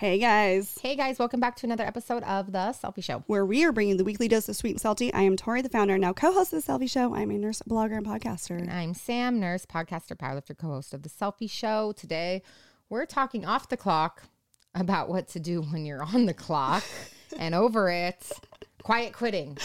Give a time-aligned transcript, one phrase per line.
[0.00, 3.22] Hey guys, Hey guys, welcome back to another episode of The Cellfie Show.
[3.26, 5.12] where we are bringing the weekly dose of sweet and salty.
[5.12, 7.14] I am Tori, the founder and now co-host of the Cellfie Show.
[7.14, 8.56] I'm a nurse, blogger, and podcaster.
[8.58, 11.92] And I'm Sam, nurse, podcaster, powerlifter, co host of The Cellfie Show.
[11.92, 12.40] Today,
[12.88, 14.22] we're talking off the clock
[14.74, 16.82] about what to do when you're on the clock
[17.38, 18.32] and over it.
[18.82, 19.58] Quiet quitting.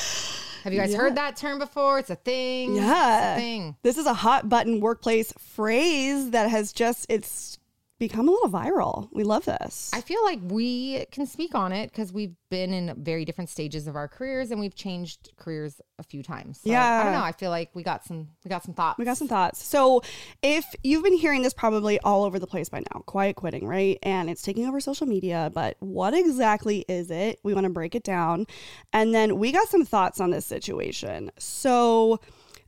[0.65, 1.99] Have you guys heard that term before?
[1.99, 2.75] It's a thing.
[2.75, 3.75] Yeah, It's a thing.
[3.83, 7.57] this is a hot button workplace phrase that has just it's
[7.97, 9.07] become a little viral.
[9.13, 9.89] We love this.
[9.93, 13.87] I feel like we can speak on it because we've been in very different stages
[13.87, 16.59] of our careers and we've changed careers a few times.
[16.61, 17.23] So, I don't know.
[17.23, 18.99] I feel like we got some we got some thoughts.
[18.99, 19.63] We got some thoughts.
[19.63, 20.01] So,
[20.41, 23.97] if you've been hearing this probably all over the place by now, quiet quitting, right?
[24.03, 27.39] And it's taking over social media, but what exactly is it?
[27.43, 28.45] We want to break it down.
[28.91, 31.31] And then we got some thoughts on this situation.
[31.39, 32.19] So,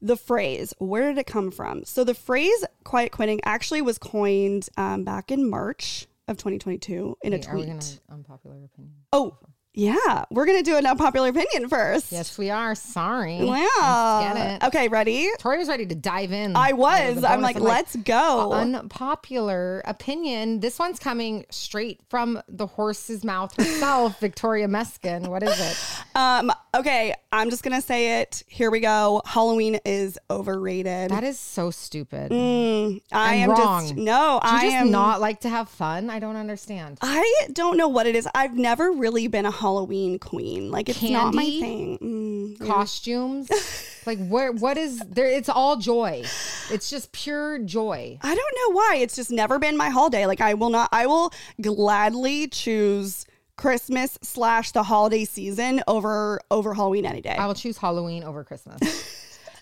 [0.01, 1.83] the phrase, where did it come from?
[1.85, 7.33] So, the phrase quiet quitting actually was coined um, back in March of 2022 in
[7.33, 7.99] a Wait, we tweet.
[8.09, 8.93] unpopular opinion?
[9.13, 9.37] Oh,
[9.77, 10.25] yeah.
[10.31, 12.11] We're going to do an unpopular opinion first.
[12.11, 12.73] Yes, we are.
[12.73, 13.43] Sorry.
[13.43, 14.21] Wow.
[14.21, 14.67] Let's get it.
[14.67, 15.29] Okay, ready?
[15.37, 16.55] Tori was ready to dive in.
[16.55, 17.23] I was.
[17.23, 18.53] I'm like, let's go.
[18.53, 20.61] Unpopular opinion.
[20.61, 25.27] This one's coming straight from the horse's mouth herself, Victoria Meskin.
[25.27, 25.77] What is it?
[26.15, 28.43] Um, okay, I'm just gonna say it.
[28.47, 29.21] Here we go.
[29.25, 31.11] Halloween is overrated.
[31.11, 32.31] That is so stupid.
[32.31, 33.83] Mm, I am wrong.
[33.83, 34.39] just no.
[34.41, 36.09] Do you I just am not like to have fun?
[36.09, 36.97] I don't understand.
[37.01, 38.27] I don't know what it is.
[38.33, 40.71] I've never really been a Halloween queen.
[40.71, 41.97] Like it's not my thing.
[42.57, 42.65] Mm.
[42.67, 43.49] Costumes,
[44.05, 44.53] like where?
[44.53, 45.27] What is there?
[45.27, 46.23] It's all joy.
[46.71, 48.17] It's just pure joy.
[48.21, 48.99] I don't know why.
[49.01, 50.25] It's just never been my holiday.
[50.25, 50.87] Like I will not.
[50.93, 53.25] I will gladly choose
[53.57, 57.35] Christmas slash the holiday season over over Halloween any day.
[57.35, 58.79] I will choose Halloween over Christmas.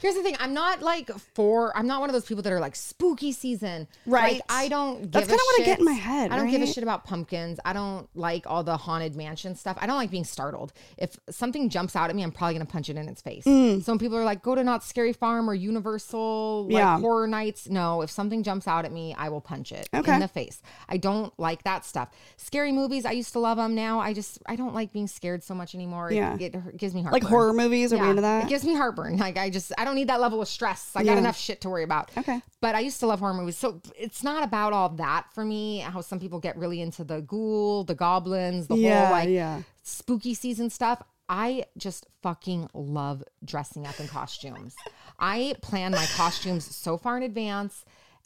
[0.06, 1.76] Here's the thing: I'm not like for.
[1.76, 3.88] I'm not one of those people that are like spooky season.
[4.06, 4.34] Right.
[4.34, 5.02] Like, I don't.
[5.02, 6.84] Give That's a kinda what I get in my head, I don't give a shit
[6.84, 7.60] about pumpkins.
[7.66, 9.78] I don't like all the haunted mansion stuff.
[9.82, 10.74] I don't like being startled.
[11.00, 13.44] If something jumps out at me, I'm probably gonna punch it in its face.
[13.46, 16.78] So some people are like, go to Knott's Scary Farm or Universal like Mm.
[16.78, 17.00] Yeah.
[17.00, 17.68] horror nights.
[17.68, 20.14] No, if something jumps out at me, I will punch it Okay.
[20.14, 20.62] in the face.
[20.88, 22.10] I don't like that stuff.
[22.38, 23.06] Scary movies.
[23.06, 23.74] I used to love them.
[23.76, 26.12] Now I just I don't like being scared so much anymore.
[26.12, 26.36] Yeah.
[26.40, 27.22] it, it gives me heartburn.
[27.22, 27.92] like horror movies.
[27.94, 28.44] Are we into that?
[28.46, 29.18] It gives me heartburn.
[29.18, 30.92] Like I just I don't need that level of stress.
[30.96, 31.18] I got Yeah.
[31.20, 32.12] enough shit to worry about.
[32.18, 32.42] Okay.
[32.62, 33.58] But I used to love horror movies.
[33.58, 35.80] So it's not about all that for me.
[35.80, 39.62] How some people get really into the ghoul, the goblins, the Yeah, whole like yeah.
[39.84, 41.02] spooky season stuff.
[41.28, 44.76] I just fucking love dressing up in costumes.
[45.18, 47.84] I plan my costumes so far in advance.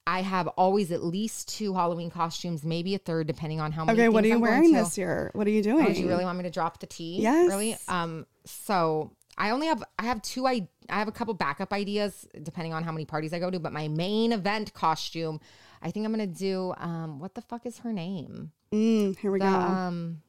[0.07, 3.99] I have always at least two Halloween costumes, maybe a third, depending on how many.
[3.99, 5.29] okay, what are you I'm wearing this year?
[5.33, 5.85] What are you doing?
[5.85, 7.21] Oh, do you really want me to drop the tea?
[7.21, 7.47] Yes.
[7.47, 7.77] Really?
[7.87, 8.25] Um.
[8.45, 12.73] So I only have I have two I I have a couple backup ideas depending
[12.73, 15.39] on how many parties I go to, but my main event costume,
[15.81, 16.73] I think I'm gonna do.
[16.77, 17.19] Um.
[17.19, 18.51] What the fuck is her name?
[18.73, 19.51] Mm, here we The go.
[19.51, 20.21] um.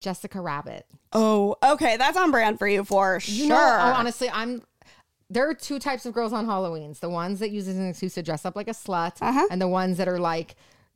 [0.00, 0.86] Jessica Rabbit.
[1.12, 1.96] Oh, okay.
[1.96, 3.48] That's on brand for you for You sure.
[3.48, 4.62] know, honestly, I'm.
[5.30, 8.22] There are two types of girls on Halloween's: the ones that use an excuse to
[8.22, 9.46] dress up like a slut, Uh-huh.
[9.50, 10.54] and the ones that are like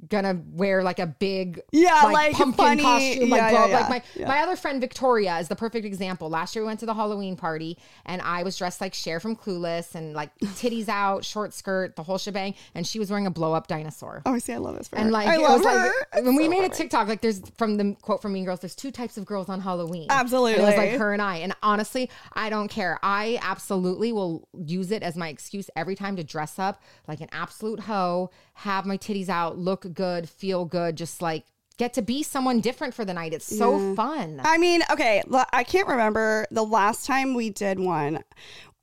[0.08, 4.02] gonna wear like a big Yeah, like pumpkin funny- costume like yeah, yeah, like my
[4.16, 4.28] yeah.
[4.28, 6.28] my other friend Victoria is the perfect example.
[6.28, 9.36] Last year we went to the Halloween party and I was dressed like Cher from
[9.36, 13.30] Clueless and like titties out, short skirt, the whole shebang, and she was wearing a
[13.30, 14.22] blow up dinosaur.
[14.26, 14.88] oh, I see, I love this.
[14.88, 15.10] For And her.
[15.12, 15.92] like I it love was her.
[16.14, 16.68] like when we so made a.
[16.68, 19.60] TikTok, like there's from the quote from Mean Girls, there's two types of girls on
[19.60, 20.08] Halloween.
[20.10, 20.62] And it was Absolutely.
[20.76, 21.36] like her and I.
[21.36, 22.98] And honestly, I don't care.
[23.02, 27.28] I absolutely will use it as my excuse every time to dress up like an
[27.32, 31.44] absolute hoe, have my titties out, look good, feel good, just like
[31.78, 33.32] get to be someone different for the night.
[33.32, 34.40] It's so fun.
[34.44, 35.22] I mean, okay,
[35.52, 38.22] I can't remember the last time we did one.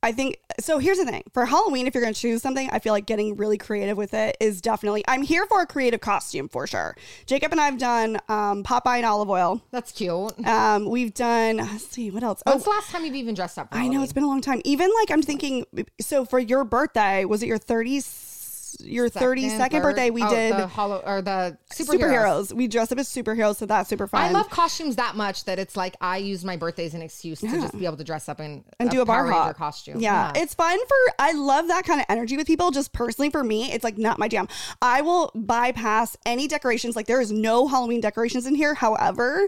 [0.02, 0.78] I think so.
[0.80, 3.36] Here's the thing for Halloween, if you're going to choose something, I feel like getting
[3.36, 5.04] really creative with it is definitely.
[5.10, 6.96] I'm here for a creative costume for sure.
[7.26, 9.62] Jacob and I have done um, Popeye and Olive Oyl.
[9.72, 10.40] That's cute.
[10.48, 11.58] Um, we've done.
[11.58, 12.42] Let's see what else.
[12.46, 13.68] When's Oh, the last time you've even dressed up?
[13.74, 14.62] I know it's been a long time.
[14.64, 15.66] Even like I'm thinking.
[16.00, 17.60] So for your birthday, was it your
[17.98, 18.39] s-
[18.80, 22.50] your 32nd third- birthday, we oh, did the hollow or the superheroes.
[22.50, 22.54] superheroes.
[22.54, 24.22] We dressed up as superheroes, so that's super fun.
[24.22, 27.40] I love costumes that much that it's like I use my birthday as an excuse
[27.42, 30.00] to just be able to dress up in and do a bar hop costume.
[30.00, 30.32] Yeah.
[30.36, 31.14] it's fun for.
[31.20, 32.72] I love that kind of energy with people.
[32.72, 34.48] Just personally, for me, it's like not my jam.
[34.82, 36.96] I will bypass any decorations.
[36.96, 38.74] Like there is no Halloween decorations in here.
[38.74, 39.48] However,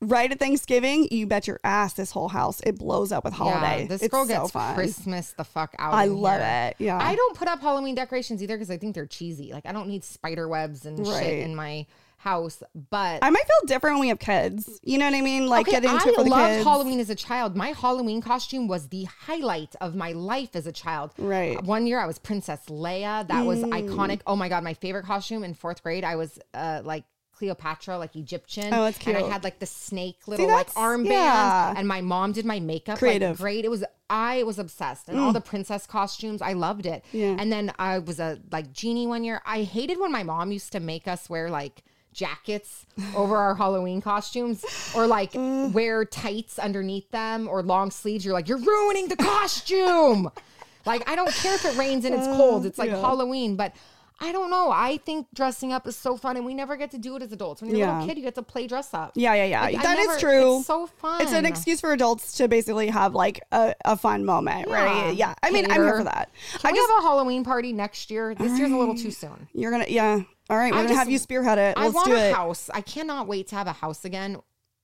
[0.00, 3.82] right at Thanksgiving, you bet your ass this whole house it blows up with holiday.
[3.82, 4.74] Yeah, this it's girl so gets fun.
[4.74, 5.94] Christmas the fuck out.
[5.94, 6.74] I love here.
[6.78, 6.84] it.
[6.84, 6.98] Yeah.
[7.00, 9.52] I don't put up Halloween decorations either because I think they're cheesy.
[9.52, 11.22] Like I don't need spider webs and Right.
[11.22, 11.86] shit in my
[12.16, 12.62] house.
[12.90, 14.80] But I might feel different when we have kids.
[14.82, 15.46] You know what I mean?
[15.46, 16.64] Like okay, get into I it for the loved kids.
[16.64, 17.54] Halloween as a child.
[17.56, 21.12] My Halloween costume was the highlight of my life as a child.
[21.18, 21.58] Right.
[21.58, 21.64] Mm.
[21.64, 23.26] One year I was Princess Leia.
[23.28, 24.22] That was iconic.
[24.26, 26.04] Oh my god, my favorite costume in fourth grade.
[26.04, 27.04] I was uh, like.
[27.44, 28.72] Cleopatra, like Egyptian.
[28.72, 31.10] Oh, that's And I had like the snake little like that's- armband.
[31.10, 31.74] yeah.
[31.76, 32.98] And my mom did my makeup.
[32.98, 33.30] Creative.
[33.30, 33.64] Like, great.
[33.64, 35.08] It was I was obsessed.
[35.08, 35.34] And all mm.
[35.34, 37.04] the princess costumes, I loved it.
[37.12, 37.36] Yeah.
[37.38, 39.42] And then I was a like genie one year.
[39.44, 41.82] I hated when my mom used to make us wear like
[42.12, 42.86] jackets
[43.16, 44.64] over our Halloween costumes
[44.96, 45.68] or like uh.
[45.72, 48.24] wear tights underneath them or long sleeves.
[48.24, 50.30] You're like, you're ruining the costume.
[50.86, 52.64] like, I don't care if it rains and it's cold.
[52.64, 53.00] Uh, it's like yeah.
[53.00, 53.74] Halloween, but
[54.20, 54.70] I don't know.
[54.70, 57.32] I think dressing up is so fun and we never get to do it as
[57.32, 57.60] adults.
[57.60, 59.12] When you're a little kid, you get to play dress up.
[59.16, 59.62] Yeah, yeah, yeah.
[59.62, 60.56] Like, I That is never- true.
[60.58, 61.20] It's so fun.
[61.20, 64.84] It's an excuse for adults to basically have like a, a fun moment, Yeah.
[64.84, 65.14] right?
[65.16, 65.34] Yeah.
[65.42, 66.30] I mean, I'm here for that.
[66.52, 68.34] Can I we just, have a Halloween party next year?
[68.36, 69.48] This year's a little too soon.
[69.52, 70.20] you're gonna, yeah.
[70.48, 71.76] All right, we're I gonna just- have you spearhead it.
[71.76, 72.34] I Let's want do a it.
[72.34, 72.70] house.
[72.72, 74.36] I cannot wait to have a house again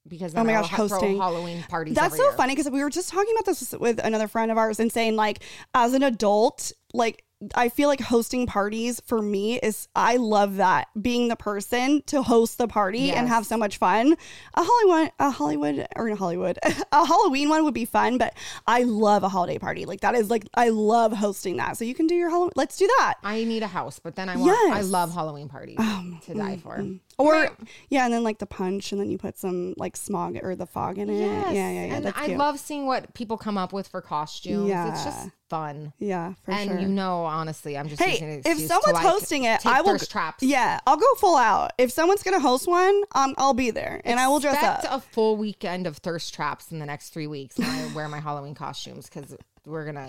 [0.08, 1.18] because Oh my gosh, hosting.
[1.18, 1.94] Halloween parties.
[1.94, 2.32] That's so year.
[2.32, 5.14] funny because we were just talking about this with another friend of ours and saying
[5.14, 5.40] like,
[5.74, 7.22] as an adult, like
[7.54, 12.22] I feel like hosting parties for me is I love that being the person to
[12.22, 14.14] host the party and have so much fun.
[14.54, 16.58] A Hollywood, a Hollywood or not Hollywood,
[16.92, 18.34] a Halloween one would be fun, but
[18.66, 19.86] I love a holiday party.
[19.86, 21.78] Like that is like I love hosting that.
[21.78, 22.52] So you can do your Halloween.
[22.56, 23.14] Let's do that.
[23.22, 24.74] I need a house, but then I want.
[24.74, 26.76] I love Halloween parties oh, to die mm, for.
[26.78, 27.00] Mm.
[27.20, 27.50] Or Right.
[27.88, 30.66] yeah, and then like the punch, and then you put some like smog or the
[30.66, 31.18] fog in it.
[31.18, 31.46] Yes.
[31.54, 31.94] Yeah, yeah, yeah.
[31.96, 32.38] And I cute.
[32.38, 34.68] love seeing what people come up with for costumes.
[34.68, 34.90] Yeah.
[34.92, 35.92] It's just fun.
[35.98, 36.78] Yeah, for and sure.
[36.78, 39.98] you know, honestly, I'm just Hey, if someone's like, hosting it, I will.
[39.98, 40.42] traps.
[40.44, 41.72] Yeah, I'll go full out.
[41.76, 44.92] If someone's gonna host one, um, I'll be there and I will dress Expect up.
[44.92, 48.20] a full weekend of thirst traps in the next three weeks when I wear my
[48.20, 50.08] Halloween costumes because we're gonna.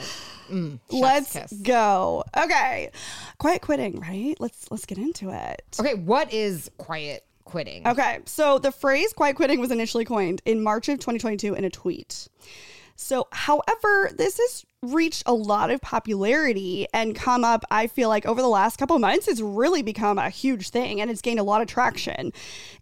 [0.49, 1.51] Mm, Let's kiss.
[1.53, 2.23] go.
[2.35, 2.89] Okay,
[3.37, 3.99] quiet quitting.
[3.99, 4.35] Right.
[4.39, 5.63] Let's let's get into it.
[5.79, 7.87] Okay, what is quiet quitting?
[7.87, 11.69] Okay, so the phrase quiet quitting was initially coined in March of 2022 in a
[11.69, 12.27] tweet.
[12.95, 18.25] So, however, this has reached a lot of popularity and come up, I feel like,
[18.25, 19.27] over the last couple of months.
[19.27, 22.33] It's really become a huge thing and it's gained a lot of traction.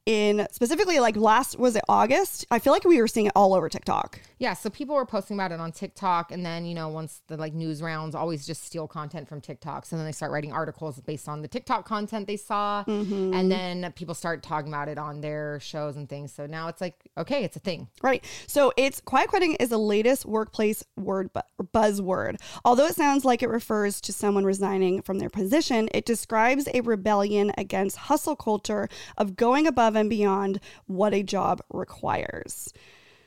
[0.05, 2.45] In specifically, like last, was it August?
[2.49, 4.19] I feel like we were seeing it all over TikTok.
[4.39, 7.35] Yeah, so people were posting about it on TikTok, and then you know once the
[7.35, 10.99] like news rounds always just steal content from TikTok, so then they start writing articles
[11.01, 13.33] based on the TikTok content they saw, Mm-hmm.
[13.33, 16.31] and then people start talking about it on their shows and things.
[16.31, 17.89] So now it's like okay, it's a thing.
[18.01, 18.23] Right.
[18.47, 21.41] So it's quiet quitting is the latest workplace word bu-
[21.89, 22.39] buzzword.
[22.65, 26.81] Although it sounds like it refers to someone resigning from their position, it describes a
[26.81, 28.87] rebellion against hustle culture
[29.17, 32.73] of going above and beyond what a job requires.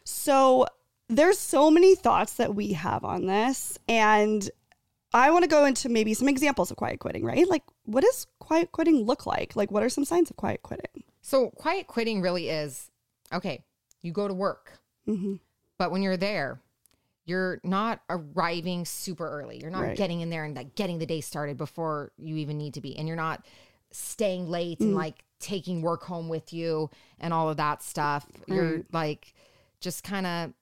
[0.05, 0.67] So
[1.09, 4.49] there's so many thoughts that we have on this and
[5.15, 7.47] I want to go into maybe some examples of quiet quitting, right?
[7.47, 9.55] Like what does quiet quitting look like?
[9.55, 11.05] Like what are some signs of quiet quitting?
[11.21, 12.91] So quiet quitting really is
[13.33, 13.63] okay.
[14.01, 15.39] You go to work, Mhm.
[15.79, 16.61] but when you're there,
[17.25, 19.59] you're not arriving super early.
[19.61, 19.97] You're not Right.
[19.97, 22.97] getting in there and like getting the day started before you even need to be,
[22.97, 23.45] and you're not
[23.93, 24.87] staying late Mm.
[24.87, 28.27] and like taking work home with you and all of that stuff.
[28.47, 29.35] You're like
[29.81, 30.53] just kind of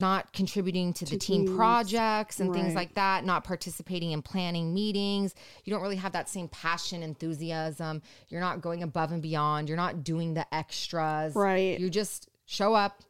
[0.00, 1.56] not contributing to, the To team teams.
[1.56, 5.34] projects and things like that, not participating in planning meetings.
[5.64, 8.02] You don't really have that same passion, enthusiasm.
[8.28, 9.68] You're not going above and beyond.
[9.68, 11.34] You're not doing the extras.
[11.34, 11.80] Right.
[11.80, 13.02] You just show up,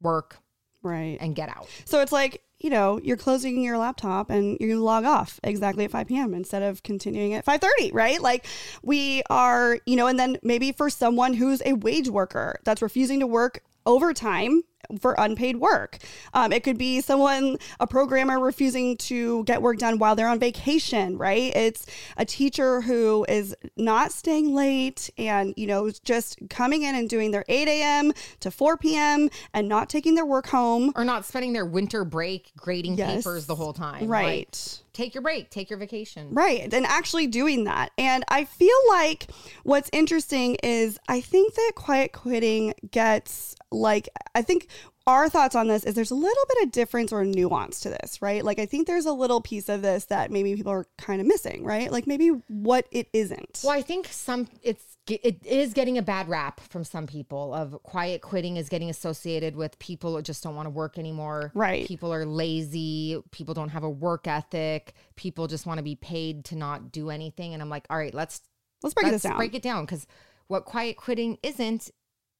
[0.00, 0.38] work,
[0.84, 1.16] Right.
[1.20, 1.66] and get out.
[1.86, 5.90] So it's like, you know, you're closing your laptop and you log off exactly at
[5.90, 6.34] 5 p.m.
[6.34, 8.20] instead of continuing at 5:30, right?
[8.20, 8.46] Like
[8.82, 13.20] we are, you know, and then maybe for someone who's a wage worker that's refusing
[13.20, 14.62] to work overtime
[15.00, 15.98] for unpaid work.
[16.32, 20.38] Um, it could be someone, a programmer refusing to get work done while they're on
[20.38, 21.54] vacation, right?
[21.54, 21.86] It's
[22.16, 27.30] a teacher who is not staying late and, you know, just coming in and doing
[27.30, 28.12] their 8 a.m.
[28.40, 29.30] to 4 p.m.
[29.52, 30.92] and not taking their work home.
[30.96, 33.24] Or not spending their winter break grading Yes.
[33.24, 34.00] papers the whole time.
[34.08, 34.80] Like, Right.
[34.92, 36.28] take your break, take your vacation.
[36.32, 36.72] Right.
[36.72, 37.90] And actually doing that.
[37.98, 39.28] And I feel like
[39.64, 44.68] what's interesting is I think that quiet quitting gets like, I think
[45.06, 48.22] our thoughts on this is there's a little bit of difference or nuance to this,
[48.22, 48.42] right?
[48.44, 51.26] Like I think there's a little piece of this that maybe people are kind of
[51.26, 51.92] missing, right?
[51.92, 53.60] Like maybe what it isn't.
[53.62, 57.82] Well, I think some it's it is getting a bad rap from some people of
[57.82, 61.52] quiet quitting is getting associated with people just don't want to work anymore.
[61.54, 61.86] Right.
[61.86, 66.46] People are lazy, people don't have a work ethic, people just want to be paid
[66.46, 68.40] to not do anything and I'm like, "All right, let's
[68.82, 69.36] Let's break let's this down.
[69.36, 70.06] break it down cuz
[70.46, 71.90] what quiet quitting isn't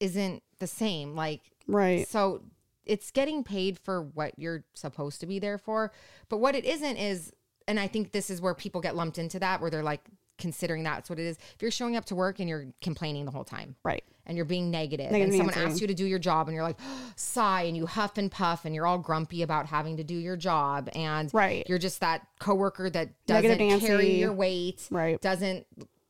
[0.01, 1.15] isn't the same.
[1.15, 2.09] Like right.
[2.09, 2.43] so
[2.87, 5.93] it's getting paid for what you're supposed to be there for.
[6.29, 7.33] But what it isn't is,
[7.69, 10.03] and I think this is where people get lumped into that, where they're like
[10.37, 11.37] considering that's what it is.
[11.55, 14.03] If you're showing up to work and you're complaining the whole time, Right.
[14.27, 16.65] and you're being negative, Negative and someone asks you to do your job, and you're
[16.65, 16.79] like,
[17.17, 20.37] sigh, and you huff and puff, and you're all grumpy about having to do your
[20.37, 21.65] job, and Right.
[21.69, 25.21] you're just that coworker that doesn't carry your weight, Right.
[25.21, 25.67] doesn't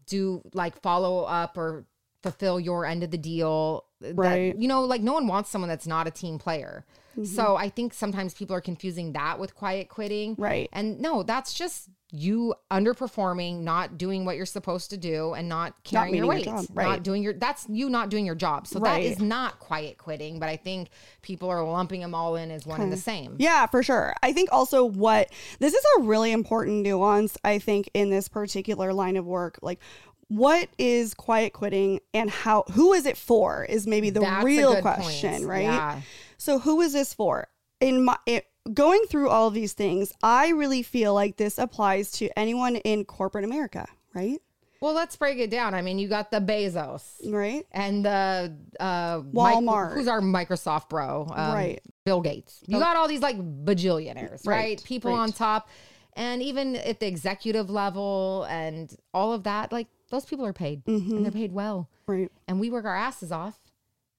[0.06, 1.84] do like follow up or
[2.22, 3.84] fulfill your end of the deal.
[4.04, 4.56] That- Right.
[4.58, 6.84] you know, like no one wants someone that's not a team player.
[7.12, 7.24] Mm-hmm.
[7.24, 10.34] So I think sometimes people are confusing that with quiet quitting.
[10.36, 10.68] Right.
[10.72, 15.74] And no, that's just you underperforming, not doing what you're supposed to do, and not
[15.84, 16.46] carrying your weight.
[16.46, 16.84] your job, right.
[16.88, 18.66] Not doing your that's you not doing your job.
[18.66, 19.02] So Right.
[19.02, 20.90] that is not quiet quitting, but I think
[21.22, 23.36] people are lumping them all in as one and the same.
[23.38, 24.14] Yeah, for sure.
[24.22, 28.92] I think also what this is a really important nuance, I think, in this particular
[28.92, 29.58] line of work.
[29.62, 29.80] Like,
[30.28, 34.80] what is quiet quitting and how, who is it for is maybe the That's real
[34.80, 35.46] question, point.
[35.46, 35.62] right?
[35.62, 36.00] Yeah.
[36.38, 37.48] So, who is this for?
[37.80, 42.10] In my, it, going through all of these things, I really feel like this applies
[42.12, 44.40] to anyone in corporate America, right?
[44.80, 45.72] Well, let's break it down.
[45.72, 47.02] I mean, you got the Bezos.
[47.32, 47.64] Right?
[47.72, 49.94] and the uh, Walmart.
[49.94, 51.80] who's our Microsoft bro, um, Right.
[52.04, 52.60] Bill Gates.
[52.66, 54.56] You got all these like bajillionaires, right?
[54.56, 55.20] Right, People right.
[55.20, 55.68] on top,
[56.14, 60.84] and even at the executive level and all of that, like those people are paid
[60.84, 61.16] Mm-hmm.
[61.16, 62.30] and they're paid well, Right.
[62.48, 63.58] and we work our asses off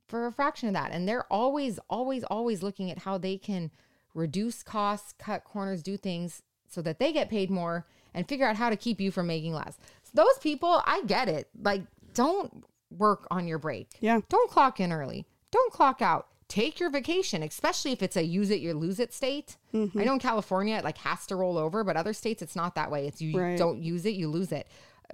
[0.08, 3.72] for a fraction of that, and they're always, always, always looking at how they can
[4.14, 8.56] reduce costs, cut corners, do things so that they get paid more and figure out
[8.56, 9.78] how to keep you from making less.
[10.04, 11.50] So those people, I get it.
[11.62, 11.82] Like,
[12.14, 12.64] don't
[12.96, 13.90] work on your break.
[14.00, 14.22] Yeah.
[14.30, 15.26] Don't clock in early.
[15.52, 16.28] Don't clock out.
[16.48, 19.58] Take your vacation, especially if it's a use it, you lose it state.
[19.74, 20.00] Mm-hmm.
[20.00, 22.76] I know in California it like has to roll over, but other states it's not
[22.76, 23.08] that way.
[23.08, 23.58] It's you Right.
[23.58, 24.68] don't use it, you lose it.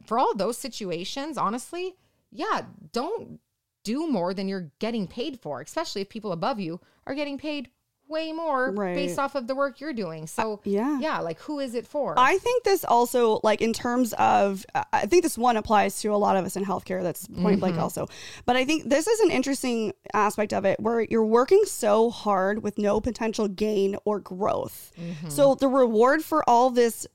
[0.05, 1.95] For all those situations, honestly,
[2.31, 3.39] yeah, don't
[3.83, 7.69] do more than you're getting paid for, especially if people above you are getting paid
[8.07, 8.93] way more Right.
[8.93, 10.27] based off of the work you're doing.
[10.27, 10.99] So yeah.
[10.99, 12.13] yeah, like who is it for?
[12.17, 16.09] I think this also, like in terms of, uh, I think this one applies to
[16.09, 17.01] a lot of us in healthcare.
[17.01, 18.07] That's point blank also.
[18.45, 22.61] But I think this is an interesting aspect of it where you're working so hard
[22.61, 24.91] with no potential gain or growth.
[25.29, 27.07] So the reward for all this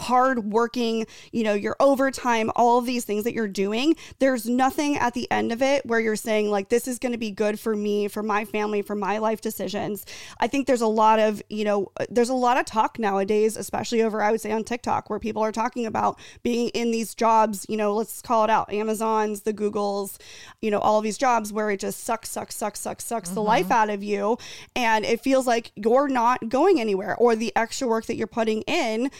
[0.00, 4.96] hard working, you know, your overtime, all of these things that you're doing, there's nothing
[4.96, 7.60] at the end of it where you're saying, like, this is going to be good
[7.60, 10.04] for me, for my family, for my life decisions.
[10.38, 14.02] I think there's a lot of, you know, there's a lot of talk nowadays, especially
[14.02, 17.66] over, I would say, on TikTok, where people are talking about being in these jobs,
[17.68, 20.18] you know, let's call it out Amazons, the Googles,
[20.60, 23.42] you know, all of these jobs where it just sucks, sucks, sucks, sucks, sucks the
[23.42, 23.72] life mm-hmm.
[23.72, 24.38] out of you.
[24.74, 28.62] And it feels like you're not going anywhere or the extra work that you're putting
[28.62, 29.10] in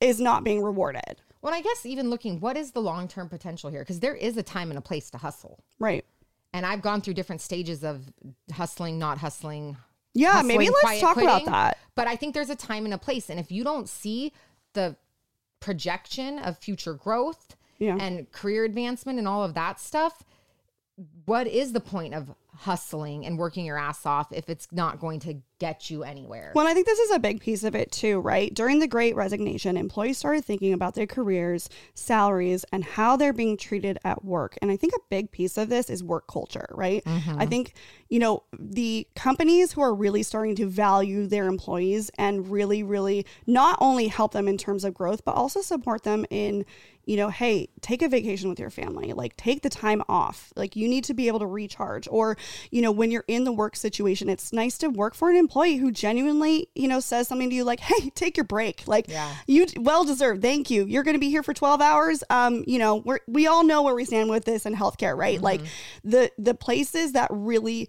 [0.00, 1.20] is not being rewarded.
[1.42, 3.80] well, I guess even looking, what is the long term potential here?
[3.80, 5.58] Because there is a time and a place to hustle.
[5.78, 6.04] Right.
[6.52, 8.12] And I've gone through different stages of
[8.52, 9.76] hustling, not hustling.
[10.14, 11.78] Yeah, maybe hustling, let's quiet talk about that.
[11.94, 13.30] But I think there's a time and a place.
[13.30, 14.32] And if you don't see
[14.72, 14.96] the
[15.60, 17.96] projection of future growth Yeah.
[18.00, 20.24] and career advancement and all of that stuff,
[21.26, 25.20] what is the point of hustling and working your ass off if it's not going
[25.20, 26.50] to get you anywhere?
[26.54, 28.52] Well, I think this is a big piece of it too, right?
[28.52, 33.56] During the great resignation, employees started thinking about their careers, salaries, and how they're being
[33.56, 34.58] treated at work.
[34.60, 37.02] And I think a big piece of this is work culture, right?
[37.06, 37.48] I mm-hmm.
[37.48, 37.74] think,
[38.08, 43.26] you know, the companies who are really starting to value their employees and really, really
[43.46, 46.64] not only help them in terms of growth, but also support them in,
[47.04, 50.52] you know, hey, take a vacation with your family, like take the time off.
[50.54, 52.06] Like you need to be able to recharge.
[52.10, 52.36] Or,
[52.70, 55.76] you know, when you're in the work situation, it's nice to work for an employee
[55.76, 58.86] who genuinely, you know, says something to you like, hey, take your break.
[58.86, 59.34] Like, Yeah.
[59.48, 60.42] you well deserved.
[60.42, 60.84] Thank you.
[60.86, 62.22] You're going to be here for 12 hours.
[62.30, 65.40] Um, you know, we're, we all know where we stand with this in healthcare, right?
[65.40, 65.60] Like
[66.04, 67.88] the, the places that really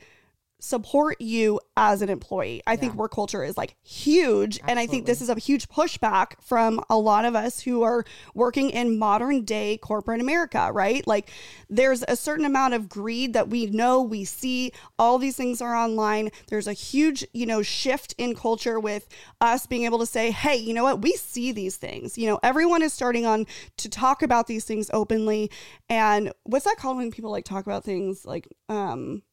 [0.61, 2.61] support you as an employee.
[2.67, 4.59] I think work culture is like huge.
[4.67, 8.05] And I think this is a huge pushback from a lot of us who are
[8.35, 11.05] working in modern day corporate America, right?
[11.07, 11.31] Like
[11.67, 15.75] there's a certain amount of greed that we know, we see, all these things are
[15.75, 16.29] online.
[16.47, 19.09] There's a huge, you know, shift in culture with
[19.41, 21.01] us being able to say, hey, you know what?
[21.01, 22.19] We see these things.
[22.19, 25.49] You know, everyone is starting on to talk about these things openly.
[25.89, 29.23] And what's that called when people like talk about things like, um,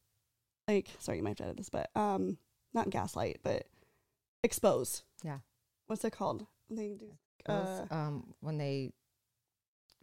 [0.69, 2.39] like sorry you might have to edit this but um
[2.75, 3.67] not gaslight, but
[4.43, 5.03] expose.
[5.25, 5.39] Yeah.
[5.87, 6.47] What's it called?
[6.71, 7.13] They do.
[7.49, 8.93] Uh, um, when they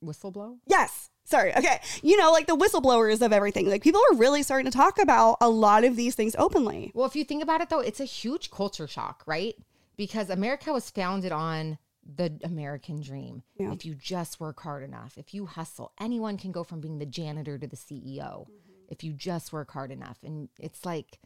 [0.02, 0.58] whistle blow.
[0.68, 1.10] yes.
[1.28, 1.56] Sorry.
[1.56, 1.80] Okay.
[2.04, 3.68] You know, like the whistleblowers of everything.
[3.68, 6.92] Like people are really starting to talk about a lot of these things openly.
[6.94, 9.56] Well, if you think about it, though, it's a huge culture shock, right?
[9.98, 13.42] Because America was founded on the American dream.
[13.58, 13.72] Yeah.
[13.72, 17.08] If you just work hard enough, if you hustle, anyone can go from being the
[17.08, 18.46] janitor to the CEO
[18.90, 20.18] if you just work hard enough.
[20.24, 21.20] And it's like,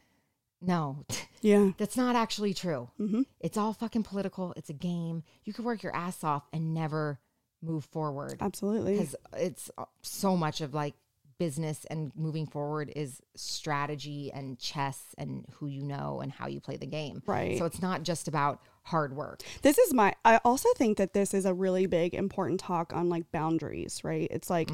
[0.60, 1.04] no,
[1.40, 1.70] Yeah.
[1.78, 2.90] that's not actually true.
[3.00, 3.24] Mhm.
[3.40, 4.52] It's all fucking political.
[4.56, 5.22] It's a game.
[5.44, 7.18] You could work your ass off and never
[7.62, 8.92] move forward Absolutely.
[8.98, 10.94] because it's uh, so much of like
[11.38, 16.60] business and moving forward is strategy and chess and who you know and how you
[16.60, 17.22] play the game.
[17.26, 17.56] Right.
[17.58, 18.60] So it's not just about
[18.90, 19.42] hard work.
[19.62, 23.08] This is my I also think that this is a really big important talk on
[23.08, 24.28] like boundaries, right?
[24.30, 24.70] It's like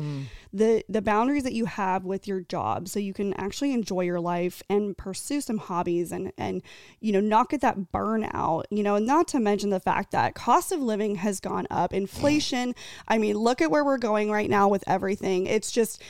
[0.52, 4.20] the the boundaries that you have with your job so you can actually enjoy your
[4.20, 6.62] life and pursue some hobbies and and
[7.00, 10.72] you know not get that burnout, you know, not to mention the fact that cost
[10.72, 12.74] of living has gone up, inflation,
[13.08, 15.46] I mean, look at where we're going right now with everything.
[15.46, 16.02] It's just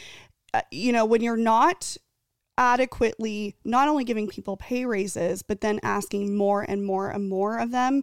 [0.55, 1.97] uh, you know, when you're not
[2.59, 7.59] adequately not only giving people pay raises, but then asking more and more and more
[7.59, 8.03] of them,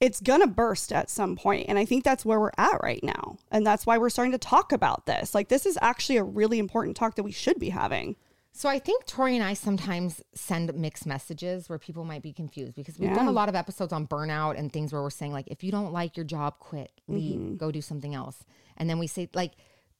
[0.00, 1.66] it's going to burst at some point.
[1.68, 3.36] And I think that's where we're at right now.
[3.50, 5.34] And that's why we're starting to talk about this.
[5.34, 8.16] Like, this is actually a really important talk that we should be having.
[8.52, 12.74] So I think Tori and I sometimes send mixed messages where people might be confused
[12.74, 15.46] because we've done a lot of episodes on burnout and things where we're saying like
[15.46, 17.56] if you don't like your job quit, leave, Mm-hmm.
[17.56, 18.44] go do something else.
[18.76, 19.52] And then we say like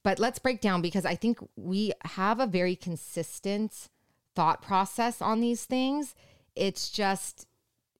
[0.03, 3.87] but let's break down because I think we have a very consistent
[4.35, 6.15] thought process on these things.
[6.55, 7.47] It's just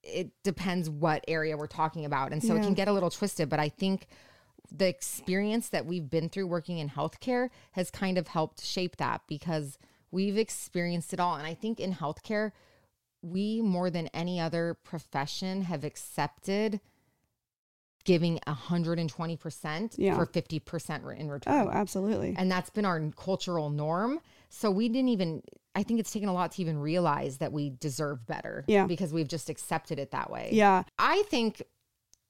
[0.03, 2.31] it depends what area we're talking about.
[2.31, 4.07] And so it can get a little twisted, but I think
[4.71, 9.21] the experience that we've been through working in healthcare has kind of helped shape that
[9.27, 9.77] because
[10.09, 11.35] we've experienced it all.
[11.35, 12.51] And I think in healthcare,
[13.21, 16.79] we more than any other profession have accepted
[18.03, 20.15] giving 120% Yeah.
[20.15, 21.67] for 50% in return.
[21.67, 22.33] Oh, absolutely.
[22.35, 24.19] And that's been our cultural norm.
[24.53, 25.41] So we didn't even,
[25.75, 28.65] I think it's taken a lot to even realize that we deserve better.
[28.67, 28.85] Yeah.
[28.85, 30.49] Because we've just accepted it that way.
[30.51, 30.83] Yeah.
[30.99, 31.63] I think,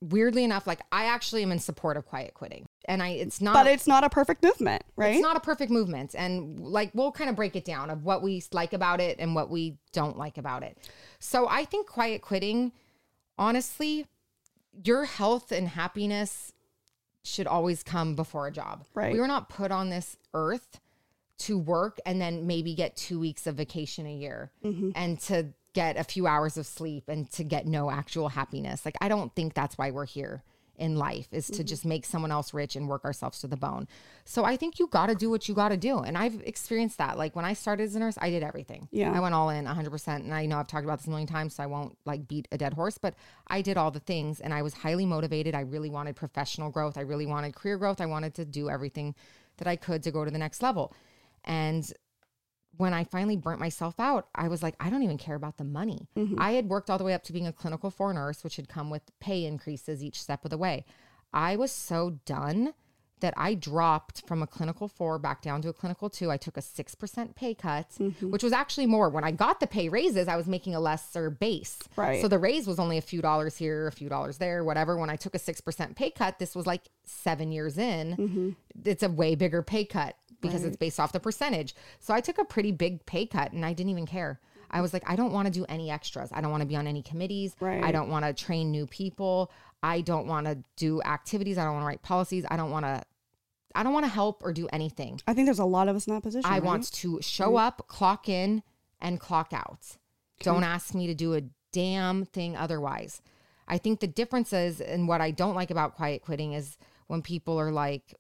[0.02, 2.68] weirdly enough, like I actually am in support of quiet quitting.
[2.86, 5.16] And I, it's not, But it's not a perfect movement, right?
[5.16, 6.16] it's not a perfect movement.
[6.16, 9.34] And like, we'll kind of break it down of what we like about it and
[9.34, 10.78] what we don't like about it.
[11.20, 12.72] So I think quiet quitting,
[13.38, 14.06] honestly,
[14.84, 16.54] your health and happiness
[17.24, 18.86] should always come before a job.
[18.94, 19.14] Right.
[19.14, 20.80] We were not put on this earth
[21.42, 24.92] to work and then maybe get two weeks of vacation a year Mm-hmm.
[24.96, 28.84] and to get a few hours of sleep and to get no actual happiness.
[28.86, 30.44] Like, I don't think that's why we're here
[30.78, 31.56] in life is Mm-hmm.
[31.58, 33.88] to just make someone else rich and work ourselves to the bone.
[34.26, 36.00] So I think you got to do what you got to do.
[36.00, 37.18] And I've experienced that.
[37.18, 38.88] Like when I started as a nurse, I did everything.
[38.92, 39.12] Yeah.
[39.14, 40.08] I went all in 100%.
[40.16, 42.48] And I know I've talked about this a million times, so I won't like beat
[42.52, 43.14] a dead horse, but
[43.48, 45.54] I did all the things and I was highly motivated.
[45.56, 46.98] I really wanted professional growth.
[46.98, 48.02] I really wanted career growth.
[48.02, 49.14] I wanted to do everything
[49.58, 50.94] that I could to go to the next level.
[51.44, 51.92] And
[52.78, 55.64] when I finally burnt myself out, I was like, I don't even care about the
[55.64, 56.08] money.
[56.18, 56.40] Mm-hmm.
[56.40, 58.70] I had worked all the way up to being a clinical four nurse, which had
[58.70, 60.86] come with pay increases each step of the way.
[61.34, 62.74] I was so done
[63.20, 66.32] that I dropped from a clinical four back down to a clinical two.
[66.32, 68.32] I took a 6% pay cut, mm-hmm.
[68.32, 69.10] which was actually more.
[69.10, 71.78] When I got the pay raises, I was making a lesser base.
[71.96, 72.20] Right.
[72.20, 74.98] So the raise was only a few dollars here, a few dollars there, whatever.
[74.98, 78.18] When I took a 6% pay cut, this was like seven years in.
[78.18, 78.50] Mm-hmm.
[78.86, 81.76] It's a way bigger pay cut because it's based off the percentage.
[82.00, 84.40] So I took a pretty big pay cut and I didn't even care.
[84.70, 86.30] I was like, I don't want to do any extras.
[86.32, 87.56] I don't want to be on any committees.
[87.60, 87.84] Right.
[87.84, 89.52] I don't want to train new people.
[89.84, 91.58] I don't want to do activities.
[91.58, 92.46] I don't want to write policies.
[92.50, 93.04] I don't want to
[93.74, 95.22] I don't want to help or do anything.
[95.28, 96.50] I think there's a lot of us in that position.
[96.50, 96.64] I right?
[96.64, 98.64] want to show up, clock in,
[99.00, 99.98] and clock out.
[100.42, 103.22] Don't ask me to do a damn thing otherwise.
[103.68, 106.78] I think the differences and what I don't like about quiet quitting is
[107.08, 108.16] when people are like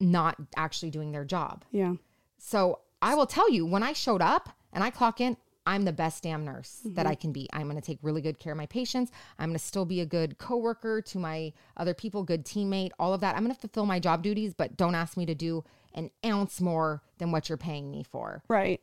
[0.00, 1.64] not actually doing their job.
[1.70, 1.94] Yeah.
[2.38, 5.36] So I will tell you, when I showed up and I clock in,
[5.68, 7.08] I'm the best damn nurse that mm-hmm.
[7.08, 7.48] I can be.
[7.52, 9.10] I'm going to take really good care of my patients.
[9.38, 13.12] I'm going to still be a good coworker to my other people, good teammate, all
[13.12, 13.36] of that.
[13.36, 16.60] I'm going to fulfill my job duties, but don't ask me to do an ounce
[16.60, 18.44] more than what you're paying me for.
[18.48, 18.80] Right.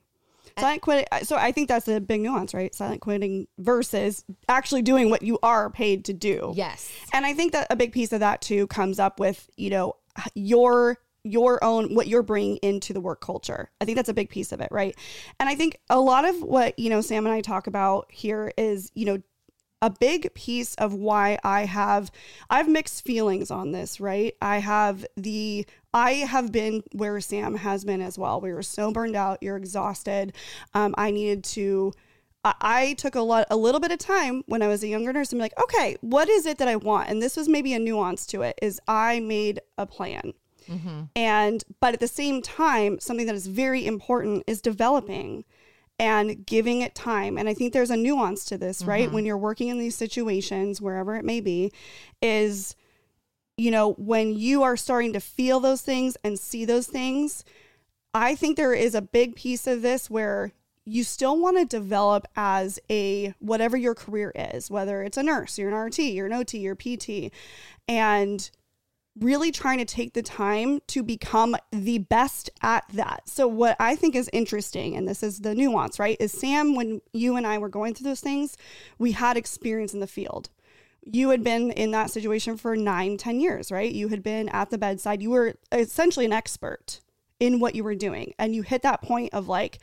[0.57, 1.05] Silent quitting.
[1.23, 2.75] So I think that's a big nuance, right?
[2.75, 6.51] Silent quitting versus actually doing what you are paid to do.
[6.53, 6.91] Yes.
[7.13, 9.95] And I think that a big piece of that too comes up with, you know,
[10.35, 13.71] your your own what you're bringing into the work culture.
[13.79, 14.95] I think that's a big piece of it, right?
[15.39, 18.51] And I think a lot of what, you know, Sam and I talk about here
[18.57, 19.21] is, you know,
[19.81, 22.09] a big piece of why I have
[22.49, 24.33] I've mixed feelings on this, right?
[24.41, 28.41] I have the I have been where Sam has been as well.
[28.41, 30.33] We were so burned out, you're exhausted.
[30.73, 31.93] Um, I needed to
[32.43, 35.13] I, I took a lot, a little bit of time when I was a younger
[35.13, 37.09] nurse and be like, okay, what is it that I want?
[37.09, 38.57] And this was maybe a nuance to it.
[38.61, 40.33] Is I made a plan,
[40.67, 41.03] mm-hmm.
[41.15, 45.45] and but at the same time, something that is very important is developing
[45.99, 47.37] and giving it time.
[47.37, 49.05] And I think there's a nuance to this, right?
[49.05, 49.15] Mm-hmm.
[49.15, 51.71] When you're working in these situations, wherever it may be,
[52.21, 52.75] is
[53.57, 57.43] you know, when you are starting to feel those things and see those things,
[58.13, 60.51] I think there is a big piece of this where
[60.85, 65.57] you still want to develop as a whatever your career is, whether it's a nurse,
[65.57, 67.31] you're an RT, you're an OT, you're PT,
[67.87, 68.49] and
[69.19, 73.29] really trying to take the time to become the best at that.
[73.29, 76.17] So, what I think is interesting, and this is the nuance, right?
[76.19, 78.57] Is Sam, when you and I were going through those things,
[78.97, 80.49] we had experience in the field
[81.05, 83.91] you had been in that situation for nine, ten years, right?
[83.91, 85.21] You had been at the bedside.
[85.21, 87.01] You were essentially an expert
[87.39, 88.33] in what you were doing.
[88.39, 89.79] And you hit that point of like,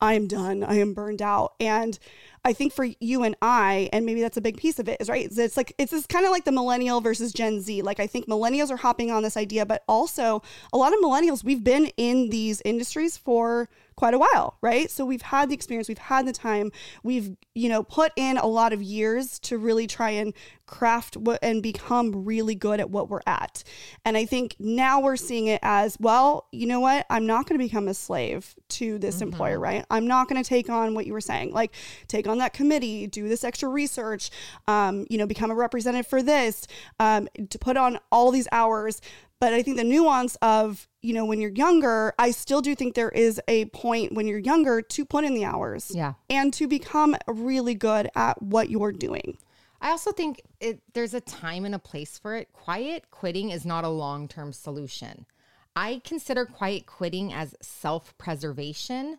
[0.00, 0.64] I am done.
[0.64, 1.54] I am burned out.
[1.60, 1.98] And
[2.44, 5.08] I think for you and I, and maybe that's a big piece of it, is
[5.08, 5.28] right.
[5.30, 7.82] It's like, it's this kind of like the millennial versus Gen Z.
[7.82, 11.44] Like, I think millennials are hopping on this idea, but also a lot of millennials,
[11.44, 14.90] we've been in these industries for quite a while, right?
[14.90, 18.46] So we've had the experience, we've had the time, we've, you know, put in a
[18.46, 20.34] lot of years to really try and
[20.66, 23.62] craft what and become really good at what we're at.
[24.04, 27.04] And I think now we're seeing it as, well, you know what?
[27.10, 29.24] I'm not going to become a slave to this Mm-hmm.
[29.24, 29.84] employer, right?
[29.90, 31.72] I'm not going to take on what you were saying, like
[32.08, 34.30] take on that committee, do this extra research,
[34.66, 36.66] um, you know, become a representative for this,
[36.98, 39.00] um, to put on all these hours.
[39.38, 42.94] But I think the nuance of, you know, when you're younger, I still do think
[42.94, 46.14] there is a point when you're younger to put in the hours Yeah.
[46.30, 49.36] and to become really good at what you're doing.
[49.80, 52.52] I also think it, there's a time and a place for it.
[52.52, 55.26] Quiet quitting is not a long term solution.
[55.74, 59.18] I consider quiet quitting as self preservation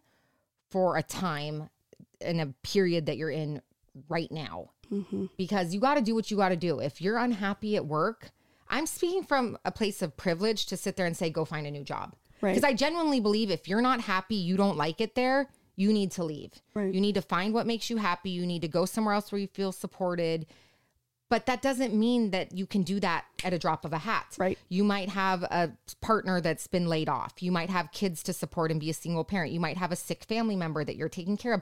[0.70, 1.70] for a time
[2.22, 3.62] in a period that you're in
[4.08, 4.70] right now.
[4.92, 5.26] Mm-hmm.
[5.38, 6.80] Because you got to do what you got to do.
[6.80, 8.32] If you're unhappy at work,
[8.74, 11.72] I'm speaking from a place of privilege to sit there and say, go find a
[11.72, 12.16] new job.
[12.42, 12.56] Right.
[12.56, 16.12] Because I genuinely believe if you're not happy, you don't like it there, you need
[16.14, 16.52] to leave.
[16.74, 16.92] Right.
[16.92, 18.32] You need to find what makes you happy.
[18.32, 20.48] You need to go somewhere else where you feel supported.
[21.30, 24.36] But that doesn't mean that you can do that at a drop of a hat.
[24.40, 24.58] Right.
[24.70, 27.42] You might have a partner that's been laid off.
[27.42, 29.52] You might have kids to support and be a single parent.
[29.52, 31.62] You might have a sick family member that you're taking care of.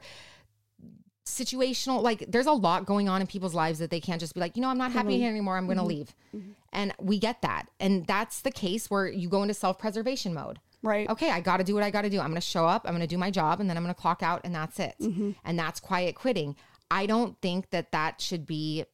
[1.32, 4.40] Situational, like there's a lot going on in people's lives that they can't just be
[4.40, 5.22] like, you know, I'm not happy mm-hmm.
[5.22, 5.58] here anymore.
[5.58, 5.90] I'm going to mm-hmm.
[5.90, 6.16] leave.
[6.36, 6.52] Mm-hmm.
[6.74, 7.68] And we get that.
[7.80, 11.10] And that's the case where you go into self preservation mode Right.
[11.10, 12.20] okay, I got to do what I got to do.
[12.20, 13.94] I'm going to show up, I'm going to do my job, and then I'm going
[13.94, 14.96] to clock out, and that's it.
[15.00, 15.32] Mm-hmm.
[15.46, 16.56] And that's quiet quitting.
[16.90, 18.86] I don't think that that should be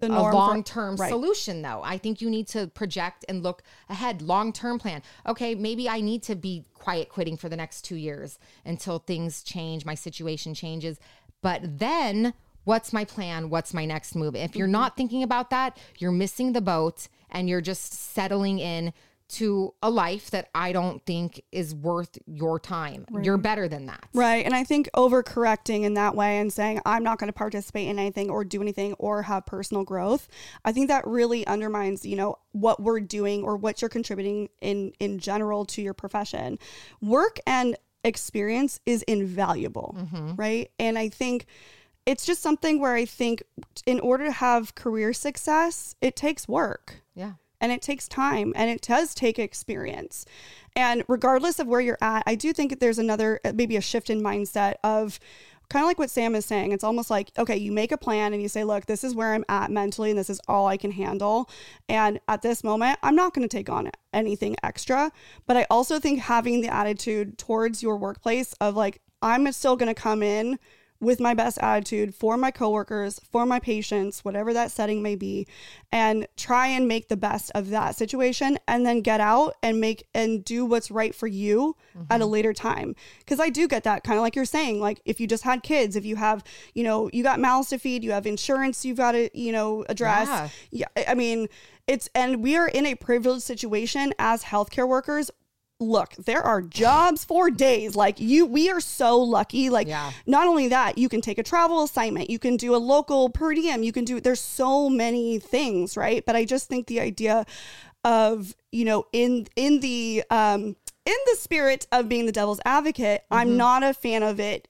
[0.00, 1.08] The a long term right.
[1.08, 1.82] solution, though.
[1.82, 5.02] I think you need to project and look ahead, long term plan.
[5.26, 9.42] Okay, maybe I need to be quiet quitting for the next two years until things
[9.42, 10.98] change, my situation changes.
[11.42, 13.50] But then, what's my plan?
[13.50, 14.34] What's my next move?
[14.34, 18.92] If you're not thinking about that, you're missing the boat and you're just settling in
[19.28, 23.06] to a life that I don't think is worth your time.
[23.22, 24.08] You're better than that.
[24.14, 24.44] Right.
[24.44, 27.98] And I think overcorrecting in that way and saying, I'm not going to participate in
[27.98, 30.28] anything or do anything or have personal growth,
[30.64, 34.92] I think that really undermines, you know, what we're doing or what you're contributing in
[35.00, 36.58] in general to your profession.
[37.02, 39.96] Work and experience is invaluable,
[40.36, 40.70] right?
[40.78, 41.44] And I think
[42.06, 43.42] it's just something where I think
[43.84, 47.32] in order to have career success, it takes work Yeah.
[47.60, 50.24] and it takes time and it does take experience.
[50.76, 53.80] And regardless of where you're at, I do think that there's another, uh, maybe a
[53.80, 55.18] shift in mindset of
[55.68, 56.72] kind of like what Sam is saying.
[56.72, 59.34] It's almost like, okay, you make a plan and you say, look, this is where
[59.34, 61.50] I'm at mentally and this is all I can handle.
[61.88, 65.12] And at this moment, I'm not going to take on anything extra.
[65.46, 69.92] But I also think having the attitude towards your workplace of like, I'm still going
[69.92, 70.58] to come in
[71.00, 75.46] with my best attitude for my coworkers, for my patients, whatever that setting may be,
[75.92, 80.06] and try and make the best of that situation and then get out and make
[80.14, 81.76] and do what's right for you
[82.10, 82.32] at a mm-hmm.
[82.32, 82.94] later time.
[83.26, 85.62] Cuz I do get that kind of like you're saying like if you just had
[85.62, 86.42] kids, if you have,
[86.74, 89.84] you know, you got mouths to feed, you have insurance you've got to, you know,
[89.88, 90.28] address.
[90.70, 90.86] Yeah.
[90.96, 91.48] Yeah, I mean,
[91.86, 95.30] it's and we are in a privileged situation as healthcare workers
[95.78, 97.94] look there are jobs for days.
[97.94, 99.68] Like you we are so lucky.
[99.70, 100.10] Like Yeah.
[100.26, 103.52] not only that you can take a travel assignment you can do a local per
[103.54, 106.24] diem you can do there's so many things right?
[106.24, 107.44] But i just think the idea
[108.04, 113.24] of you know in in the um in the spirit of being the devil's advocate
[113.30, 114.68] i'm not a fan of it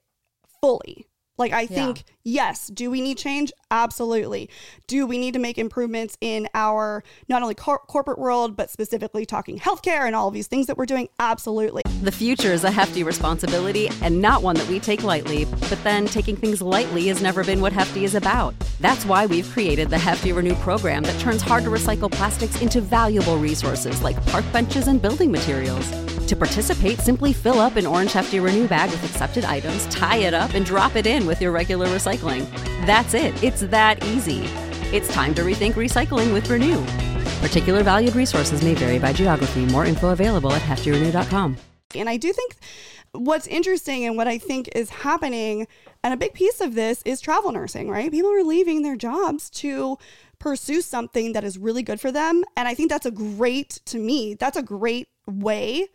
[0.61, 1.07] fully
[1.39, 3.53] Like, I think, yes, do we need change?
[3.71, 4.49] Absolutely.
[4.87, 9.27] Do we need to make improvements in our not only cor- corporate world, but specifically
[9.27, 11.09] talking healthcare and all of these things that we're doing?
[11.19, 11.83] Absolutely.
[12.03, 16.07] The future is a hefty responsibility and not one that we take lightly, but then
[16.07, 18.55] taking things lightly has never been what Hefty is about.
[18.81, 22.81] That's why we've created the Hefty Renew program that turns hard to recycle plastics into
[22.81, 26.16] valuable resources like park benches and building materials.
[26.27, 30.35] To participate, simply fill up an orange Hefty Renew bag with accepted items, tie it
[30.35, 32.51] up, and drop it in with your regular recycling.
[32.85, 33.41] That's it.
[33.45, 34.41] It's that easy.
[34.93, 36.85] It's time to rethink recycling with Renew.
[37.41, 39.67] Particular valued resources may vary by geography.
[39.67, 41.57] More info available at heftyrenew.com.
[41.95, 42.57] And I do think
[43.13, 45.69] what's interesting and what I think is happening,
[46.03, 48.11] and a big piece of this is travel nursing, right?
[48.11, 49.97] People are leaving their jobs to
[50.41, 52.45] pursue something that is really good for them.
[52.57, 55.87] And I think that's a great, to me, that's a great way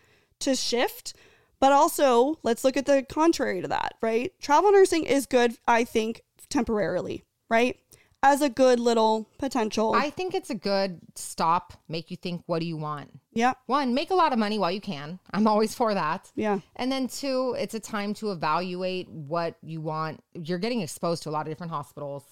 [0.42, 1.14] to shift.
[1.60, 4.34] But also, let's look at the contrary to that, right?
[4.40, 7.78] Travel nursing is good, I think, temporarily, right?
[8.24, 9.94] As a good little potential.
[9.96, 13.12] I think it's a good stop, make you think, what do you want?
[13.34, 13.54] yeah.
[13.66, 15.20] One, make a lot of money while you can.
[15.34, 16.32] I'm always for that.
[16.36, 16.60] Yeah.
[16.76, 20.22] And then two, it's a time to evaluate what you want.
[20.34, 22.24] You're getting exposed to a lot of different hospitals,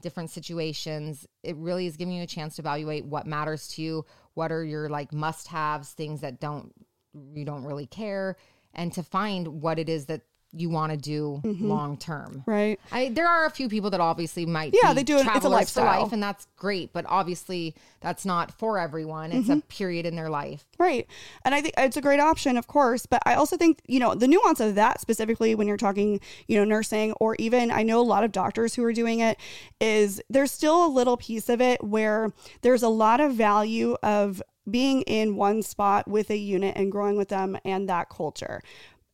[0.00, 1.26] different situations.
[1.42, 4.64] It really is giving you a chance to evaluate what matters to you, what are
[4.64, 6.72] your like must-haves, things that don't
[7.34, 8.36] you don't really care,
[8.74, 12.42] and to find what it is that you want to do long term.
[12.46, 12.80] Right.
[12.90, 15.48] I there are a few people that obviously might Yeah, they do it- it's a
[15.50, 16.02] lifestyle.
[16.04, 19.32] life and that's great, but obviously that's not for everyone.
[19.32, 19.58] It's Mm-hmm.
[19.58, 20.64] a period in their life.
[20.78, 21.06] Right.
[21.44, 23.04] And I think it's a great option, of course.
[23.04, 26.56] But I also think, you know, the nuance of that specifically when you're talking, you
[26.56, 29.36] know, nursing or even I know a lot of doctors who are doing it
[29.78, 34.40] is there's still a little piece of it where there's a lot of value of
[34.70, 38.62] being in one spot with a unit and growing with them and that culture.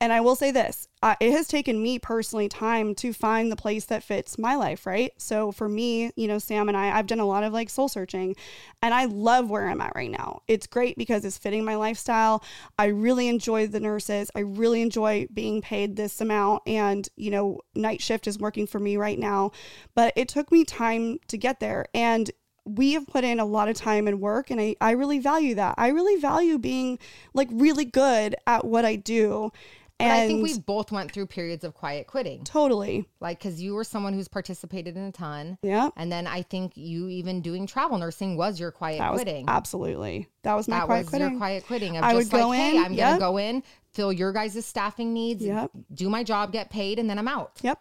[0.03, 3.57] And I will say this uh, it has taken me personally time to find the
[3.57, 5.13] place that fits my life, right?
[5.17, 7.89] So for me, you know, Sam and I, I've done a lot of like soul
[7.89, 8.35] searching
[8.83, 10.43] and I love where I'm at right now.
[10.49, 12.43] It's great because it's fitting my lifestyle.
[12.81, 14.29] I really enjoy the nurses.
[14.35, 16.65] I really enjoy being paid this amount.
[16.67, 19.53] And, you know, night shift is working for me right now.
[19.95, 21.87] But it took me time to get there.
[21.95, 22.29] And
[22.65, 25.55] we have put in a lot of time and work and I, I really value
[25.57, 25.75] that.
[25.79, 26.99] I really value being
[27.35, 29.51] like really good at what I do.
[29.99, 32.43] But And I think we both went through periods of quiet quitting.
[32.45, 33.09] totally.
[33.21, 35.59] Like cuz you were someone who's participated in a ton.
[35.63, 35.91] Yeah.
[35.97, 39.45] And then I think you even doing travel nursing was your quiet That was quitting.
[39.49, 40.29] absolutely.
[40.43, 41.31] That was my that quiet was quitting.
[41.31, 43.09] your quiet quitting of I just would like, go hey, in, I'm yep.
[43.21, 45.71] gonna go in, fill your guys' staffing needs, Yep.
[45.95, 47.59] do my job, get paid, and then I'm out.
[47.63, 47.79] Yep.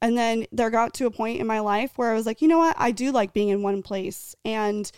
[0.00, 2.48] And then there got to a point in my life where I was like, you
[2.48, 2.76] know what?
[2.78, 4.34] I do like being in one place.
[4.44, 4.90] And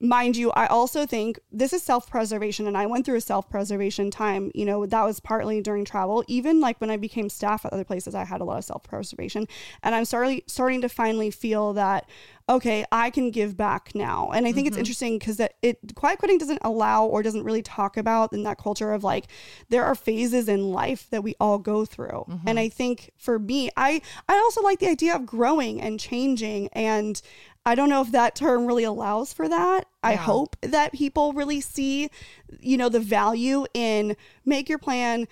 [0.00, 2.66] mind you, I also think this is self preservation.
[2.66, 4.50] And I went through a self preservation time.
[4.54, 6.24] You know, that was partly during travel.
[6.26, 8.82] Even like when I became staff at other places, I had a lot of self
[8.82, 9.46] preservation.
[9.82, 12.08] And I'm starting, starting to finally feel that,
[12.48, 14.30] okay, I can give back now.
[14.34, 14.80] And I think it's mm-hmm.
[14.80, 18.58] interesting because that it quiet quitting doesn't allow or doesn't really talk about in that
[18.58, 19.26] culture of like
[19.68, 22.24] there are phases in life that we all go through.
[22.28, 22.58] And mm-hmm.
[22.58, 27.20] I think for me, I I also like the idea of growing and changing and
[27.66, 29.86] I don't know if that term really allows for that.
[30.02, 32.10] I hope that people really see,
[32.58, 35.28] you know, the value in make your plan,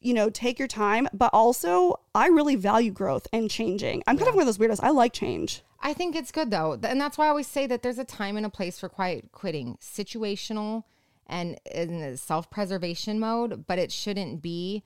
[0.00, 4.02] you know, take your time, but also I really value growth and changing.
[4.06, 4.82] I'm kind of one of those weirdos.
[4.82, 5.62] I like change.
[5.80, 6.78] I think it's good though.
[6.82, 9.32] And that's why I always say that there's a time and a place for quiet
[9.32, 10.84] quitting, situational
[11.26, 14.84] and in self preservation mode, but it shouldn't be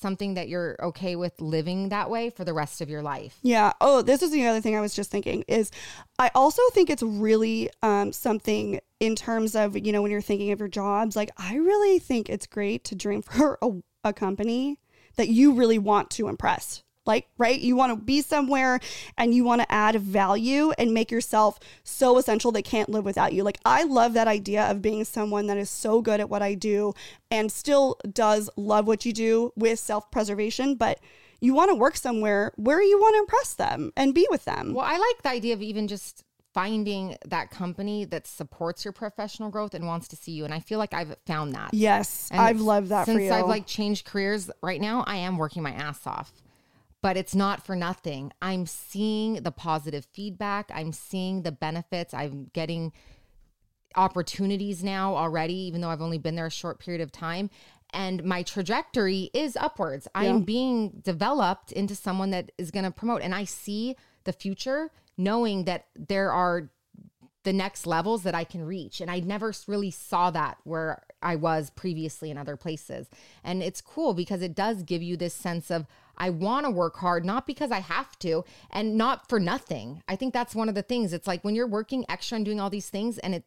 [0.00, 3.38] something that you're okay with living that way for the rest of your life.
[3.42, 3.72] Yeah.
[3.80, 5.70] Oh, this is the other thing I was just thinking is
[6.18, 10.52] I also think it's really um, something in terms of, you know, when you're thinking
[10.52, 13.70] of your jobs, like I really think it's great to dream for a,
[14.04, 14.78] a company
[15.16, 16.82] that you really want to impress.
[17.08, 17.58] Like, right?
[17.58, 18.78] You want to be somewhere
[19.16, 23.32] and you want to add value and make yourself so essential they can't live without
[23.32, 23.42] you.
[23.42, 26.52] Like, I love that idea of being someone that is so good at what I
[26.54, 26.92] do
[27.30, 31.00] and still does love what you do with self preservation, but
[31.40, 34.74] you want to work somewhere where you want to impress them and be with them.
[34.74, 39.48] Well, I like the idea of even just finding that company that supports your professional
[39.48, 40.44] growth and wants to see you.
[40.44, 41.72] And I feel like I've found that.
[41.72, 43.32] Yes, And I've loved that since for you.
[43.32, 46.32] I've like changed careers right now, I am working my ass off.
[47.00, 48.32] But it's not for nothing.
[48.42, 50.70] I'm seeing the positive feedback.
[50.74, 52.12] I'm seeing the benefits.
[52.12, 52.92] I'm getting
[53.94, 57.50] opportunities now already, even though I've only been there a short period of time.
[57.92, 60.08] And my trajectory is upwards.
[60.14, 63.22] I'm being developed into someone that is going to promote.
[63.22, 66.70] And I see the future knowing that there are
[67.44, 69.00] the next levels that I can reach.
[69.00, 73.08] And I never really saw that where I was previously in other places.
[73.42, 75.86] And it's cool because it does give you this sense of
[76.18, 80.02] I want to work hard, not because I have to and not for nothing.
[80.08, 81.12] I think that's one of the things.
[81.12, 83.44] It's like when you're working extra and doing all these things and it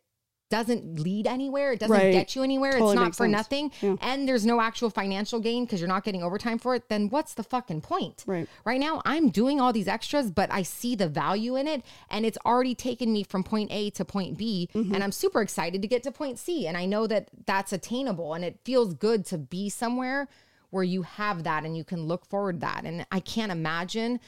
[0.49, 2.11] doesn't lead anywhere, it doesn't Right.
[2.11, 3.31] get you anywhere, Totally it's not for sense.
[3.31, 3.95] nothing, Yeah.
[4.01, 7.35] and there's no actual financial gain because you're not getting overtime for it, then what's
[7.35, 8.25] the fucking point?
[8.27, 8.49] Right.
[8.65, 12.25] Right now, I'm doing all these extras, but I see the value in it, and
[12.25, 14.93] it's already taken me from point A to point B, Mm-hmm.
[14.93, 18.33] and I'm super excited to get to point C, and I know that that's attainable,
[18.33, 20.27] and it feels good to be somewhere
[20.71, 24.19] where you have that and you can look forward that, and I can't imagine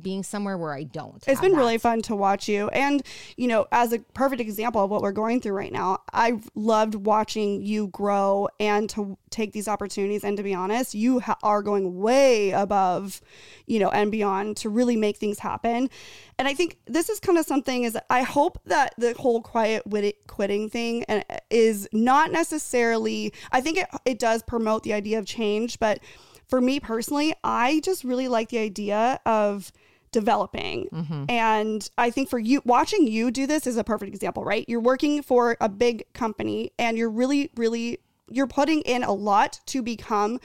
[0.00, 1.22] being somewhere where I don't.
[1.26, 1.58] It's been that.
[1.58, 2.68] really fun to watch you.
[2.68, 3.02] And,
[3.36, 6.94] you know, as a perfect example of what we're going through right now, I've loved
[6.94, 10.24] watching you grow and to take these opportunities.
[10.24, 13.20] And to be honest, you ha- are going way above,
[13.66, 15.90] you know, and beyond to really make things happen.
[16.38, 19.86] And I think this is kind of something is I hope that the whole quiet
[19.86, 25.18] wit- quitting thing uh, is not necessarily, I think it, it does promote the idea
[25.18, 26.00] of change, but
[26.46, 29.70] for me personally, I just really like the idea of
[30.12, 30.88] developing.
[30.92, 31.24] Mm-hmm.
[31.28, 34.64] And I think for you, watching you do this is a perfect example, right?
[34.68, 37.98] You're working for a big company and you're really, really,
[38.30, 40.40] you're putting in a lot to become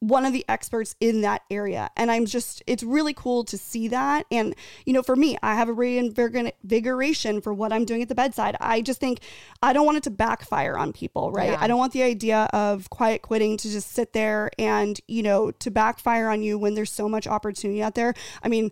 [0.00, 1.90] one of the experts in that area.
[1.96, 4.26] And I'm just, it's really cool to see that.
[4.30, 4.54] And,
[4.86, 8.56] you know, for me, I have a reinvigoration for what I'm doing at the bedside.
[8.60, 9.18] I just think
[9.60, 11.50] I don't want it to backfire on people, right?
[11.50, 11.58] Yeah.
[11.60, 15.50] I don't want the idea of quiet quitting to just sit there and, you know,
[15.50, 18.14] to backfire on you when there's so much opportunity out there.
[18.40, 18.70] I mean,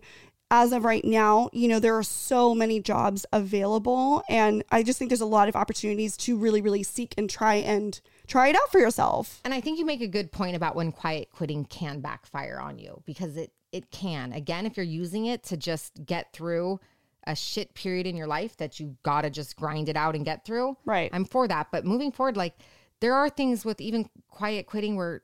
[0.49, 4.23] as of right now, you know, there are so many jobs available.
[4.29, 7.55] And I just think there's a lot of opportunities to really, really seek and try
[7.55, 9.41] and try it out for yourself.
[9.43, 12.77] And I think you make a good point about when quiet quitting can backfire on
[12.77, 14.31] you because it it can.
[14.31, 16.79] Again, if you're using it to just get through
[17.25, 20.23] a shit period in your life that you got to just grind it out and
[20.23, 20.77] get through.
[20.85, 21.09] Right.
[21.11, 22.55] I'm for that, but moving forward like
[23.01, 25.21] there are things with even quiet quitting where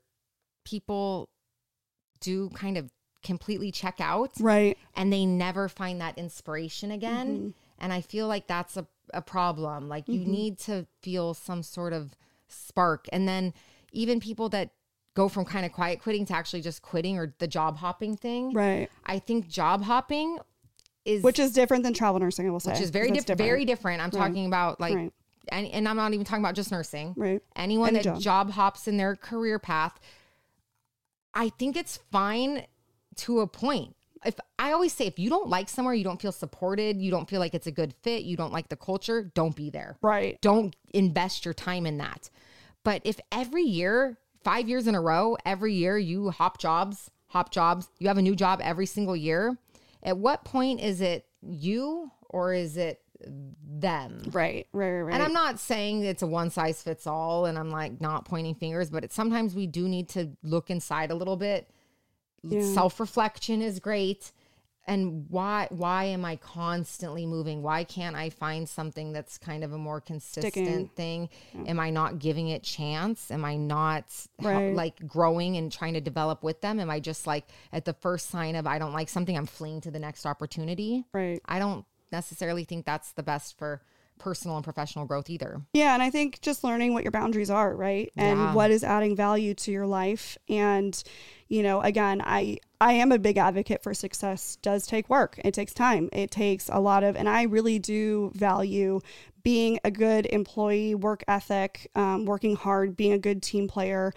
[0.64, 1.30] people
[2.20, 2.90] do kind of
[3.24, 4.78] completely check out Right.
[4.94, 7.26] and they never find that inspiration again.
[7.26, 7.48] Mm-hmm.
[7.80, 9.88] And I feel like that's a, a problem.
[9.88, 10.30] Like you mm-hmm.
[10.30, 12.12] need to feel some sort of
[12.46, 13.06] spark.
[13.12, 13.52] And then
[13.92, 14.70] even people that
[15.14, 18.52] go from kind of quiet quitting to actually just quitting or the job hopping thing.
[18.52, 18.88] Right.
[19.06, 20.38] I think job hopping
[21.04, 22.72] is Which is different than travel nursing, I will say.
[22.72, 24.02] which is very diff- very different.
[24.02, 25.12] I'm talking about like Right.
[25.48, 27.14] and, and I'm not even talking about just nursing.
[27.16, 27.42] Right.
[27.56, 28.20] Anyone Any that job.
[28.20, 29.98] job hops in their career path,
[31.34, 32.66] I think it's fine
[33.18, 33.94] to a point.
[34.24, 37.28] If I always say if you don't like somewhere, you don't feel supported, you don't
[37.28, 39.98] feel like it's a good fit, you don't like the culture, don't be there.
[40.00, 40.40] Right.
[40.40, 42.30] Don't invest your time in that.
[42.84, 47.50] But if every year, 5 years in a row, every year you hop jobs, hop
[47.50, 49.58] jobs, you have a new job every single year,
[50.02, 53.00] at what point is it you or is it
[53.66, 54.22] them?
[54.32, 54.66] Right.
[54.72, 54.90] Right.
[54.90, 55.00] Right.
[55.02, 55.14] right.
[55.14, 58.54] And I'm not saying it's a one size fits all and I'm like not pointing
[58.54, 61.68] fingers, but it's sometimes we do need to look inside a little bit.
[62.50, 64.32] Self-reflection is great.
[64.86, 67.62] And why why am I constantly moving?
[67.62, 70.88] Why can't I find something that's kind of a more consistent Sticking.
[70.88, 71.28] thing?
[71.66, 73.30] Am I not giving it chance?
[73.30, 74.04] Am I not
[74.42, 74.74] Right.
[74.74, 76.78] like growing and trying to develop with them?
[76.80, 79.80] Am I just like at the first sign of I don't like something, I'm fleeing
[79.82, 81.06] to the next opportunity?
[81.14, 81.40] Right.
[81.46, 83.80] I don't necessarily think that's the best for
[84.18, 85.62] personal and professional growth either.
[85.72, 88.12] Yeah, and I think just learning what your boundaries are, right?
[88.16, 88.54] And Yeah.
[88.54, 90.36] what is adding value to your life.
[90.48, 91.02] And,
[91.54, 95.40] you know, again, I I am a big advocate for success does take work.
[95.44, 96.08] It takes time.
[96.12, 99.00] It takes a lot of and I really do value
[99.44, 104.12] being a good employee, work ethic, um, working hard, being a good team player.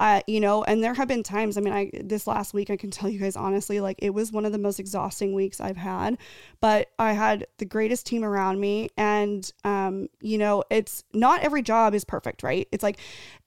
[0.00, 2.76] Uh, you know, and there have been times, I mean, I this last week I
[2.76, 5.78] can tell you guys honestly, like it was one of the most exhausting weeks I've
[5.78, 6.18] had.
[6.60, 11.62] But I had the greatest team around me and um, you know, it's not every
[11.62, 12.68] job is perfect, right?
[12.70, 12.98] It's like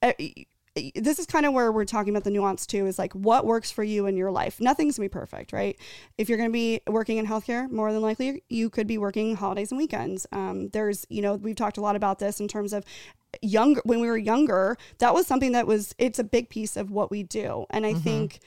[0.02, 0.14] uh,
[0.94, 3.70] this is kind of where we're talking about the nuance too is like what works
[3.70, 4.60] for you in your life?
[4.60, 5.76] Nothing's gonna be perfect right?
[6.18, 9.70] If you're gonna be working in healthcare more than likely you could be working holidays
[9.70, 10.26] and weekends.
[10.32, 12.84] Um, there's you know we've talked a lot about this in terms of
[13.42, 16.90] younger when we were younger that was something that was it's a big piece of
[16.90, 17.66] what we do.
[17.70, 18.40] And i think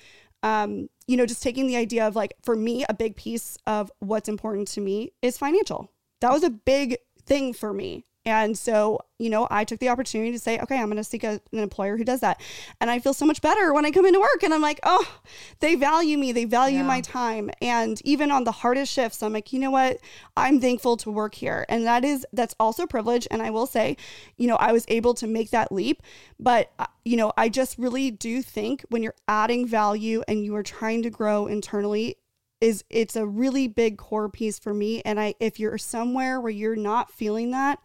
[0.44, 3.92] um, you know just taking the idea of like for me a big piece of
[4.00, 5.92] what's important to me is financial.
[6.22, 8.04] That was a big thing for me
[8.38, 11.24] and so, you know, I took the opportunity to say, okay, I'm going to seek
[11.24, 12.40] a, an employer who does that.
[12.80, 15.20] And I feel so much better when I come into work and I'm like, oh,
[15.60, 16.32] they value me.
[16.32, 16.84] They value Yeah.
[16.84, 17.50] my time.
[17.62, 20.00] And even on the hardest shifts, I'm like, you know what?
[20.38, 21.66] I'm thankful to work here.
[21.70, 23.28] And that is, that's also privilege.
[23.30, 23.98] And I will say,
[24.38, 26.02] you know, I was able to make that leap.
[26.40, 30.56] But, uh, you know, I just really do think when you're adding value and you
[30.56, 32.18] are trying to grow internally,
[32.62, 36.52] is it's a really big core piece for me and i if you're somewhere where
[36.52, 37.80] you're not feeling that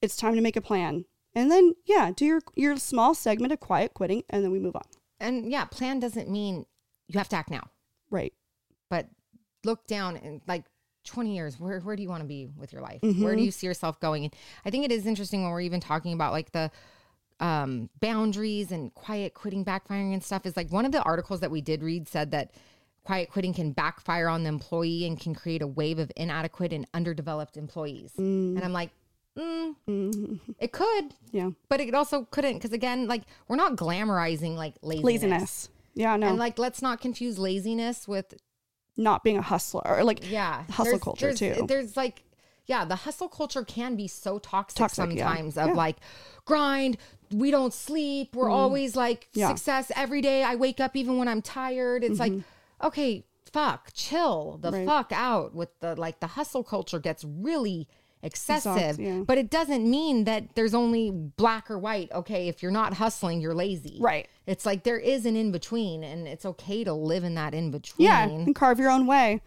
[0.00, 1.04] it's time to make a plan.
[1.34, 4.76] And then yeah do your your small segment of quiet quitting and then we move
[4.76, 4.82] on.
[5.20, 6.66] And yeah, plan doesn't mean
[7.08, 7.70] you have to act now.
[8.10, 8.32] Right.
[8.88, 9.06] but
[9.64, 10.64] look down and like
[11.04, 13.00] 20 years where, where do you want to be with your life?
[13.02, 14.24] Where do you see yourself going?
[14.24, 14.34] And
[14.64, 16.70] i think it is interesting when we're even talking about like the
[17.40, 21.50] um, boundaries and quiet quitting backfiring and stuff is like one of the articles that
[21.50, 22.50] we did read said that
[23.04, 26.86] quiet quitting can backfire on the employee and can create a wave of inadequate and
[26.94, 28.12] underdeveloped employees.
[28.56, 28.90] And i'm like
[29.38, 31.50] mm, it could Yeah.
[31.68, 35.68] but it also couldn't because again like we're not glamorizing like laziness, Laziness.
[35.94, 36.28] Yeah, no.
[36.28, 38.34] and like let's not confuse laziness with
[38.96, 41.66] not being a hustler or like yeah hustle there's- culture, there's, too.
[41.66, 42.22] there's like
[42.66, 45.26] yeah the hustle culture can be so toxic, Toxic, yeah.
[45.26, 45.74] sometimes of Yeah.
[45.74, 45.96] like
[46.44, 46.96] grind
[47.32, 49.40] we don't sleep we're always like Mm-hmm.
[49.40, 49.48] Yeah.
[49.48, 52.32] success every day i wake up even when i'm tired it's like
[52.82, 54.78] okay fuck chill the Mm-hmm.
[54.78, 54.86] Right.
[54.86, 57.86] fuck out with the like the hustle culture gets really
[58.22, 59.20] excessive Exhaust- yeah.
[59.26, 63.40] but it doesn't mean that there's only black or white okay if you're not hustling
[63.40, 64.26] you're lazy Right.
[64.46, 67.70] it's like there is an in between and it's okay to live in that in
[67.70, 69.40] between Yeah, and carve your own way.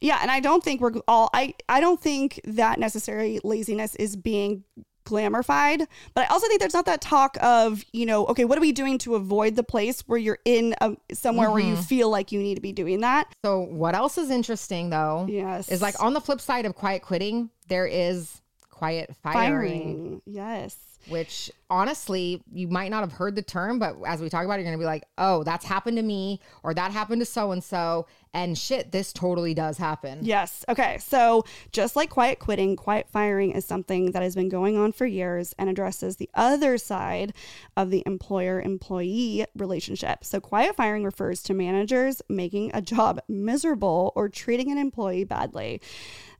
[0.00, 4.14] Yeah, and I don't think we're all I I don't think that necessarily laziness is
[4.16, 4.64] being
[5.06, 8.60] glamorified, but I also think there's not that talk of, you know, okay, what are
[8.60, 11.82] we doing to avoid the place where you're in a, somewhere where you Mm-hmm.
[11.82, 13.32] feel like you need to be doing that?
[13.42, 15.26] So what else is interesting though?
[15.28, 15.70] Yes.
[15.70, 18.40] Is like on the flip side of quiet quitting, there is
[18.70, 20.22] quiet firing, Firing.
[20.26, 20.76] Yes.
[21.08, 24.62] which honestly, you might not have heard the term, but as we talk about it,
[24.62, 27.62] you're gonna be like, oh, that's happened to me, or that happened to so and
[27.64, 30.20] so, and shit, this totally does happen.
[30.22, 30.64] Yes.
[30.68, 30.98] Okay.
[30.98, 35.06] So, just like quiet quitting, quiet firing is something that has been going on for
[35.06, 37.32] years and addresses the other side
[37.76, 40.24] of the employer employee relationship.
[40.24, 45.80] So, quiet firing refers to managers making a job miserable or treating an employee badly.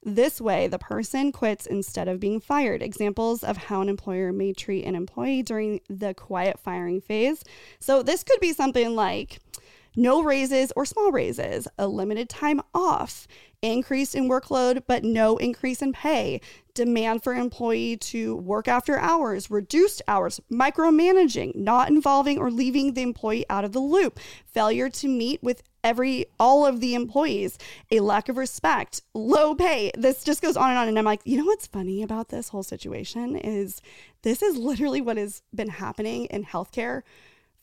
[0.05, 2.83] This way, the person quits instead of being fired.
[2.83, 7.43] Examples of how an employer may treat an employee during the quiet firing phase.
[7.81, 9.41] So, this could be something like,
[9.99, 13.27] no raises or small raises, a limited time off,
[13.61, 16.41] increase in workload but no increase in pay,
[16.73, 23.03] demand for employee to work after hours, reduced hours, micromanaging, not involving or leaving the
[23.03, 27.59] employee out of the loop, failure to meet with every all of the employees,
[27.91, 29.91] a lack of respect, low pay.
[29.99, 32.51] This just goes on and on and I'm like, you know what's funny about this
[32.51, 33.83] whole situation is
[34.23, 37.03] this is literally what has been happening in healthcare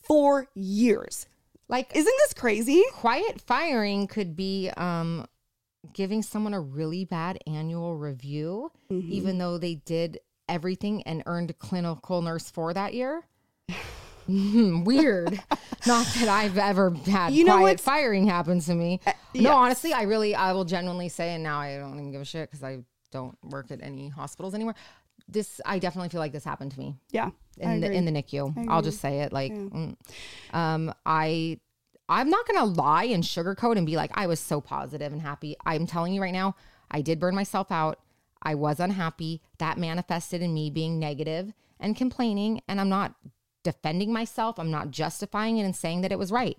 [0.02, 1.28] for years.
[1.68, 2.84] Like Isn't this crazy?
[2.94, 5.26] quiet firing could be um
[5.94, 9.12] giving someone a really bad annual review Mm-hmm.
[9.12, 13.24] even though they did everything and earned clinical nurse for that year
[14.28, 15.40] weird
[15.88, 19.16] not that i've ever had You know quiet Uh, firing happen to me yes.
[19.44, 22.26] no honestly i really i will genuinely say and now i don't even give a
[22.26, 22.80] shit because i
[23.12, 24.76] don't work at any hospitals anymore
[25.28, 26.96] this i definitely feel like this happened to me
[27.58, 27.72] Yeah.
[27.74, 28.68] In the in the NICU.
[28.70, 29.96] I'll just say it like mm.
[30.54, 31.60] um I
[32.08, 35.22] I'm not going to lie and sugarcoat and be like I was so positive and
[35.22, 35.56] happy.
[35.66, 36.56] I'm telling you right now,
[36.92, 38.00] I did burn myself out.
[38.44, 39.42] I was unhappy.
[39.58, 43.16] That manifested in me being negative and complaining and I'm not
[43.64, 44.60] defending myself.
[44.60, 46.58] I'm not justifying it and saying that it was right.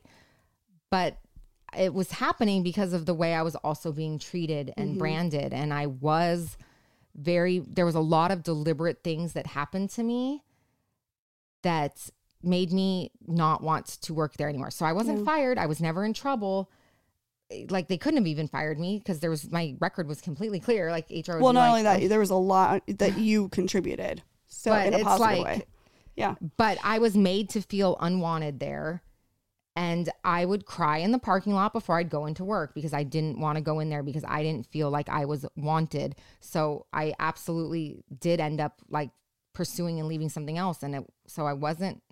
[0.90, 1.18] But
[1.76, 5.74] it was happening because of the way I was also being treated and branded and
[5.74, 6.56] I was
[7.16, 10.42] very there was a lot of deliberate things that happened to me
[11.62, 12.10] that
[12.42, 14.70] made me not want to work there anymore.
[14.70, 15.58] So I wasn't fired.
[15.58, 16.70] I was never in trouble.
[17.50, 20.60] Eh, like they couldn't have even fired me because there was my record was completely
[20.60, 20.90] clear.
[20.90, 21.38] Like HR.
[21.38, 24.22] Well, not like, only that, there was a lot that you contributed.
[24.46, 25.62] So But in a it's positive like- way.
[26.14, 26.34] Yeah.
[26.56, 29.02] but I was made to feel unwanted there.
[29.76, 33.02] And I would cry in the parking lot before I'd go into work because I
[33.02, 36.16] didn't want to go in there because I didn't feel like I was wanted.
[36.40, 39.10] So I absolutely did end up like
[39.52, 40.82] pursuing and leaving something else.
[40.82, 42.02] And it, so I wasn't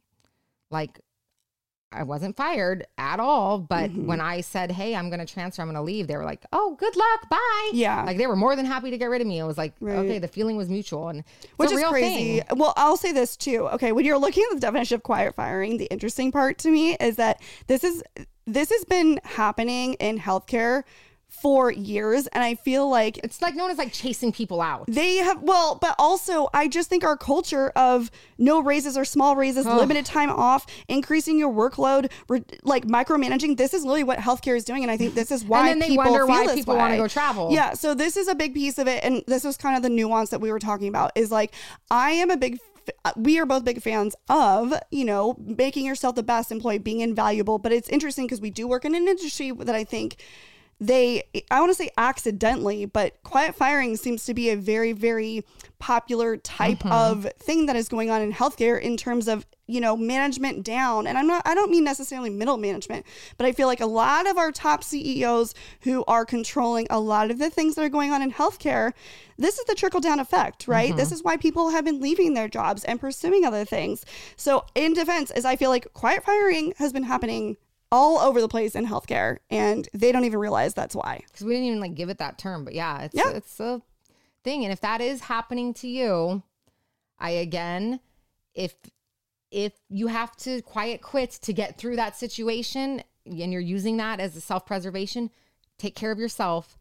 [0.70, 1.00] like,
[1.94, 3.58] I wasn't fired at all.
[3.58, 4.06] But Mm-hmm.
[4.06, 6.44] when I said, Hey, I'm going to transfer, I'm going to leave, they were like,
[6.52, 7.28] Oh, good luck.
[7.30, 7.70] Bye.
[7.72, 8.02] Yeah.
[8.04, 9.38] Like they were more than happy to get rid of me.
[9.38, 9.96] It was like, Right.
[9.98, 11.08] okay, the feeling was mutual.
[11.08, 11.24] And
[11.56, 12.40] Which is crazy.
[12.40, 12.58] thing.
[12.58, 13.68] Well, I'll say this too.
[13.68, 16.94] Okay, when you're looking at the definition of quiet firing, the interesting part to me
[16.96, 18.02] is that this is
[18.46, 20.82] this has been happening in healthcare
[21.28, 24.84] for years, and I feel like It's like known as like chasing people out.
[24.88, 29.36] they have well, but also I just think our culture of no raises or small
[29.36, 33.56] raises, limited time off, increasing your workload, re- like micromanaging.
[33.56, 35.88] This is literally what healthcare is doing, and I think this is why then they
[35.88, 37.50] people wonder why people wanna go travel.
[37.52, 39.90] Yeah, so this is a big piece of it, and this was kind of the
[39.90, 41.12] nuance that we were talking about.
[41.14, 41.52] Is like
[41.90, 42.58] I am a big.
[43.04, 47.00] Uh, we are both big fans of, you know, making yourself the best employee, being
[47.00, 47.58] invaluable.
[47.58, 50.22] But it's interesting because we do work in an industry that I think
[50.86, 55.44] they, I want to say accidentally, but quiet firing seems to be a very, very
[55.78, 56.92] popular type Mm-hmm.
[56.92, 61.06] of thing that is going on in healthcare in terms of you know management down.
[61.06, 63.04] And i'm not i don't mean necessarily middle management
[63.36, 67.30] but i feel like a lot of our top ceos who are controlling a lot
[67.30, 68.92] of the things that are going on in healthcare
[69.38, 70.96] this is the trickle down effect right?
[70.96, 74.04] This is why people have been leaving their jobs and pursuing other things.
[74.36, 77.56] So in defense is i feel like quiet firing has been happening
[77.94, 81.52] all over the place in healthcare and they don't even realize that's why because we
[81.54, 82.64] didn't even like give it that term.
[82.64, 83.30] But yeah, it's Yeah.
[83.30, 83.80] it's a
[84.42, 84.64] thing.
[84.64, 86.42] And if that is happening to you,
[87.18, 88.00] I again,
[88.54, 88.74] if
[89.52, 94.18] if you have to quiet quit to get through that situation and you're using that
[94.18, 95.30] as a self preservation,
[95.78, 96.76] take care of yourself.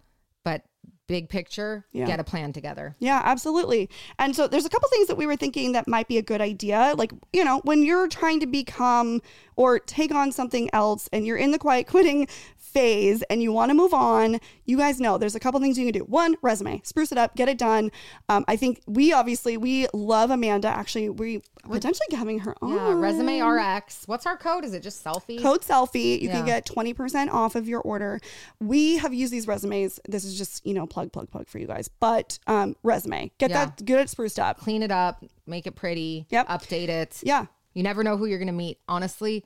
[1.08, 2.06] Big picture, Yeah.
[2.06, 2.96] get a plan together.
[3.00, 3.90] Yeah, absolutely.
[4.18, 6.40] And so there's a couple things that we were thinking that might be a good
[6.40, 6.94] idea.
[6.98, 9.22] Like, you know, when you're trying to become
[9.58, 12.28] or take on something else and you're in the quiet quitting
[12.74, 15.86] phase and you want to move on, you guys know there's a couple things you
[15.86, 16.04] can do.
[16.06, 17.92] One, resume, spruce it up, get it done.
[18.30, 20.68] Um, I think we obviously we love Amanda.
[20.68, 22.74] Actually, we potentially having her on.
[22.74, 24.04] Yeah, resume RX.
[24.08, 24.66] What's our code?
[24.66, 25.42] Is it just Cellfie?
[25.42, 28.20] Code Cellfie, you can get 20% off of your order.
[28.60, 30.00] We have used these resumes.
[30.08, 31.88] This is just, you know, plug, plug, plug for you guys.
[31.88, 33.66] But um, resume, get Yeah.
[33.66, 34.60] that, get it spruced up.
[34.60, 36.48] Clean it up, make it pretty, Yep.
[36.50, 37.20] update it.
[37.24, 37.46] Yeah.
[37.74, 38.80] You never know who you're going to meet.
[38.88, 39.44] Honestly,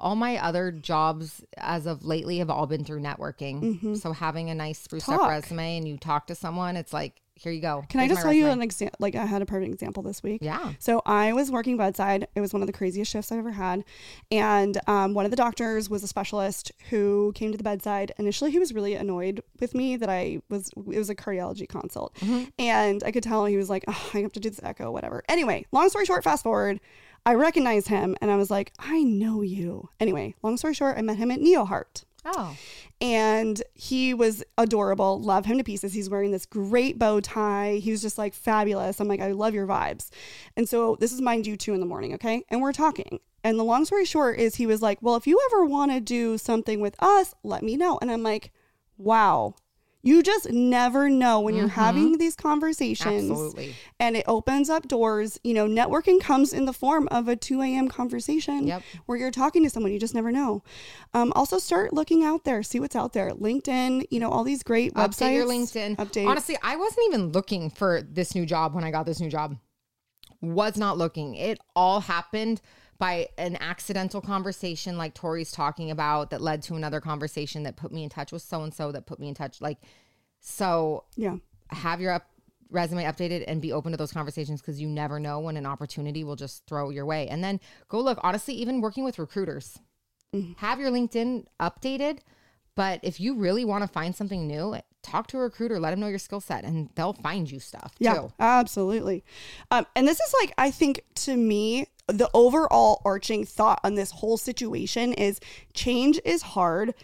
[0.00, 3.96] all my other jobs as of lately have all been through networking.
[3.98, 5.30] So having a nice spruced up Mm-hmm.
[5.30, 7.82] Resume and you talk to someone, it's like, here you go.
[7.88, 8.96] Can I just tell you an example?
[9.00, 10.40] Like I had a perfect example this week.
[10.42, 10.72] Yeah.
[10.78, 12.28] So I was working bedside.
[12.34, 13.82] It was one of the craziest shifts I've ever had,
[14.30, 18.12] and um, one of the doctors was a specialist who came to the bedside.
[18.18, 20.68] Initially, he was really annoyed with me that I was.
[20.76, 22.44] It was a cardiology consult, Mm-hmm.
[22.58, 25.22] and I could tell he was like, oh, "I have to do this echo, whatever."
[25.26, 26.78] Anyway, long story short, fast forward.
[27.26, 31.02] I recognized him, and I was like, "I know you." Anyway, long story short, I
[31.02, 32.56] met him at NeoHeart Oh,
[33.00, 35.20] and he was adorable.
[35.20, 35.94] Love him to pieces.
[35.94, 37.80] He's wearing this great bow tie.
[37.82, 39.00] He was just like fabulous.
[39.00, 40.10] I'm like, I love your vibes.
[40.56, 42.44] And so this is mind you two in the morning, okay?
[42.50, 43.20] And we're talking.
[43.42, 46.00] And the long story short is he was like, Well, if you ever want to
[46.00, 47.98] do something with us, let me know.
[48.02, 48.52] And I'm like,
[48.98, 49.54] Wow.
[50.02, 53.30] You just never know when you're having these conversations.
[53.30, 53.74] absolutely.
[53.98, 55.38] And it opens up doors.
[55.44, 57.88] You know, networking comes in the form of a 2 a.m.
[57.88, 58.82] conversation Yep.
[59.06, 59.92] where you're talking to someone.
[59.92, 60.62] You just never know.
[61.12, 63.30] Um, also, start looking out there, see what's out there.
[63.32, 65.28] LinkedIn, you know, all these great websites.
[65.28, 65.96] Update your LinkedIn.
[65.96, 66.26] Update.
[66.26, 69.56] Honestly, I wasn't even looking for this new job when I got this new job.
[70.40, 71.34] Was not looking.
[71.34, 72.62] It all happened
[73.00, 77.90] by an accidental conversation like Tori's talking about that led to another conversation that put
[77.90, 79.78] me in touch with so and so that put me in touch like
[80.38, 81.36] so yeah.
[81.70, 82.26] have your up
[82.70, 86.22] resume updated and be open to those conversations because you never know when an opportunity
[86.24, 87.26] will just throw your way.
[87.26, 89.80] And then go look, honestly, even working with recruiters,
[90.58, 92.20] have your LinkedIn updated.
[92.76, 96.00] But if you really want to find something new, talk to a recruiter, let them
[96.00, 98.32] know your skill set, and they'll find you stuff Yeah, too.
[98.38, 99.24] absolutely.
[99.72, 104.10] Um, and this is like, I think to me, the overall arching thought on this
[104.10, 105.40] whole situation is
[105.74, 106.94] change is hard,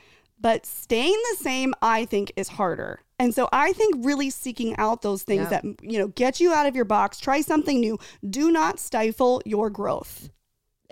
[0.41, 3.01] but staying the same, I think, is harder.
[3.19, 5.61] And so I think really seeking out those things Yeah.
[5.63, 7.99] that, you know, get you out of your box, try something new.
[8.29, 10.29] Do not stifle your growth.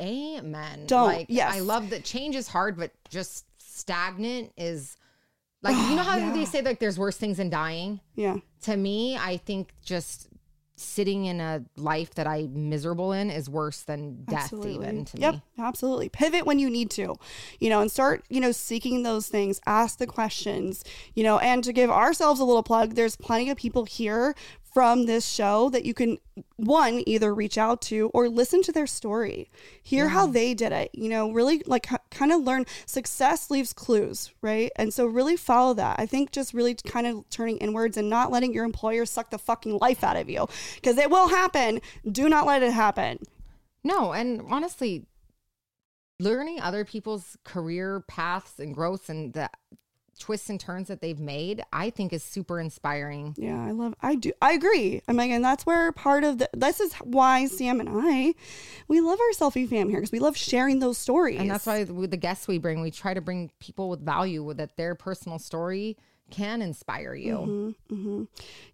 [0.01, 0.87] Amen.
[0.87, 1.55] Don't, Like, yes.
[1.55, 4.97] I love that change is hard, but just stagnant is
[5.62, 6.33] like, you know how Yeah.
[6.33, 8.01] they say like there's worse things than dying?
[8.15, 8.37] Yeah.
[8.62, 10.29] to me, I think just
[10.77, 15.35] sitting in a life that I'm miserable in is worse than death, even to yep,
[15.35, 15.43] me.
[15.59, 16.09] absolutely.
[16.09, 17.14] Pivot when you need to,
[17.61, 21.62] you know, and start, you know, seeking those things, ask the questions, you know, and
[21.64, 24.35] to give ourselves a little plug, there's plenty of people here
[24.75, 26.18] from this show that you can
[26.57, 29.49] one either reach out to or listen to their story.
[29.83, 34.33] Hear how they did it you know really like kind of learn success leaves clues
[34.43, 34.72] right?
[34.77, 35.99] And so really follow that.
[35.99, 39.39] I think just really kind of turning inwards and not letting your employer suck the
[39.39, 41.81] fucking life out of you because it will happen.
[42.11, 43.20] Do not let it happen.
[43.85, 45.07] No, and honestly,
[46.18, 49.51] learning other people's career paths and growths and the
[50.19, 53.35] twists and turns that they've made, I think is super inspiring.
[53.37, 53.95] Yeah, I love.
[54.03, 54.33] I do.
[54.41, 55.03] I agree.
[55.09, 56.49] I'm like, and that's where part of the.
[56.53, 58.35] This is why Sam and I,
[58.89, 61.41] we love our Cellfie fam here because we love sharing those stories.
[61.41, 64.43] And that's why with the guests we bring, we try to bring people with value
[64.43, 65.97] with that their personal story
[66.31, 67.37] can inspire you.
[67.37, 68.25] Mm-hmm, mm-hmm.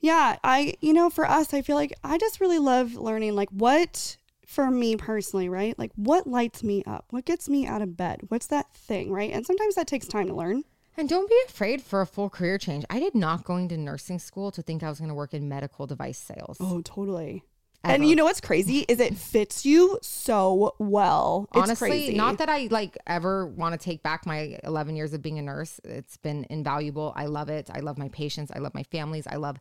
[0.01, 0.75] Yeah, I.
[0.81, 3.35] You know, for us, I feel like I just really love learning.
[3.35, 4.17] Like, what
[4.51, 5.79] for me personally, right?
[5.79, 7.07] Like, what lights me up?
[7.11, 8.23] What gets me out of bed?
[8.29, 9.31] What's that thing, right?
[9.31, 10.65] And sometimes that takes time to learn.
[10.97, 12.85] And don't be afraid for a full career change.
[12.91, 15.49] I did not go into nursing school to think I was going to work in
[15.49, 16.57] medical device sales.
[16.61, 17.45] Oh, totally.
[17.83, 21.49] And you know what's crazy is it fits you so well.
[21.55, 22.15] It's Honestly, crazy.
[22.15, 25.43] not that I like ever want to take back my 11 years of being a
[25.43, 25.81] nurse.
[25.85, 27.15] It's been invaluable.
[27.17, 27.71] I love it.
[27.73, 28.53] I love my patients.
[28.55, 29.27] I love my families.
[29.27, 29.59] I love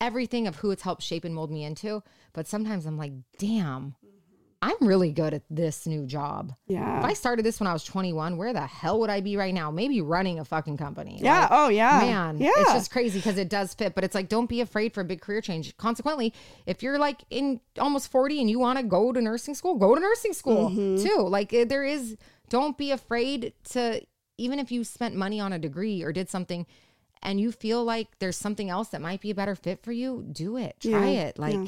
[0.00, 2.02] everything of who it's helped shape and mold me into.
[2.32, 3.96] But sometimes I'm like, damn,
[4.60, 6.52] I'm really good at this new job.
[6.66, 6.98] yeah.
[6.98, 9.54] If I started this when I was 21, where the hell would I be right
[9.54, 9.70] now?
[9.70, 11.20] Maybe running a fucking company.
[11.22, 11.42] yeah.
[11.42, 12.00] Like, oh yeah.
[12.00, 12.50] Man, Yeah.
[12.56, 15.04] it's just crazy because it does fit, but it's like don't be afraid for a
[15.04, 15.76] big career change.
[15.76, 16.34] Consequently,
[16.66, 19.94] if you're like in almost 40 and you want to go to nursing school, go
[19.94, 21.04] to nursing school Mm-hmm.
[21.06, 21.22] too.
[21.28, 22.16] Like eh, there is
[22.48, 24.00] don't be afraid to
[24.38, 26.66] even if you spent money on a degree or did something
[27.22, 30.24] and you feel like there's something else that might be a better fit for you,
[30.32, 30.76] do it.
[30.80, 31.38] Try Yeah, it.
[31.38, 31.66] Like yeah.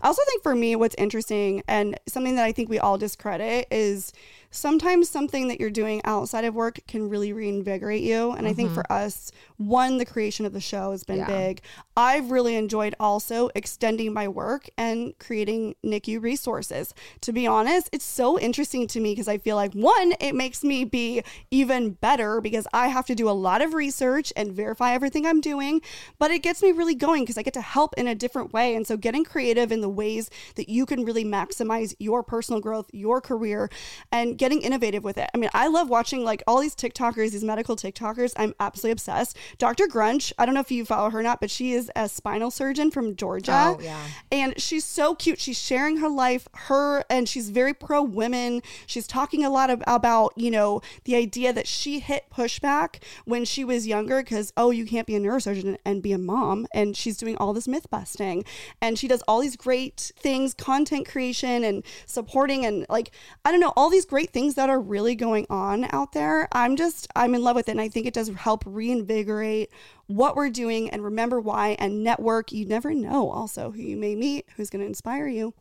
[0.00, 3.66] I also think for me, what's interesting and something that I think we all discredit
[3.70, 4.12] is
[4.52, 8.30] sometimes something that you're doing outside of work can really reinvigorate you.
[8.32, 11.30] And I think for us, one, the creation of the show has been Mm-hmm.
[11.30, 11.48] Yeah.
[11.48, 11.60] big.
[11.96, 16.94] I've really enjoyed also extending my work and creating NICU resources.
[17.20, 20.64] To be honest, it's so interesting to me because I feel like one, it makes
[20.64, 24.92] me be even better because I have to do a lot of research and verify
[24.92, 25.80] everything I'm doing,
[26.18, 28.74] but it gets me really going because I get to help in a different way.
[28.74, 32.90] And so getting creative in the ways that you can really maximize your personal growth,
[32.92, 33.70] your career,
[34.10, 35.30] and getting innovative with it.
[35.32, 38.32] I mean, I love watching like all these TikTokers, these medical TikTokers.
[38.36, 39.36] I'm absolutely obsessed.
[39.56, 39.86] Dr.
[39.86, 42.50] Grunch, I don't know if you follow her or not, but she is a spinal
[42.50, 43.52] surgeon from Georgia.
[43.52, 44.04] Oh, yeah.
[44.32, 45.38] And she's so cute.
[45.38, 48.62] She's sharing her life, her, and she's very pro women.
[48.84, 53.44] She's talking a lot of, about, you know, the idea that she hit pushback when
[53.44, 56.66] she was younger because, oh, you can't be a neurosurgeon and be a mom.
[56.74, 58.44] And she's doing all this myth busting.
[58.80, 63.12] And she does all these great things, content creation and supporting, and like,
[63.44, 66.48] I don't know, all these great things that are really going on out there.
[66.52, 67.72] I'm just, I'm in love with it.
[67.72, 69.70] And I think it does help reinvigorate
[70.06, 72.50] what we're doing and remember why and network.
[72.52, 75.54] You never know also who you may meet who's going to inspire you.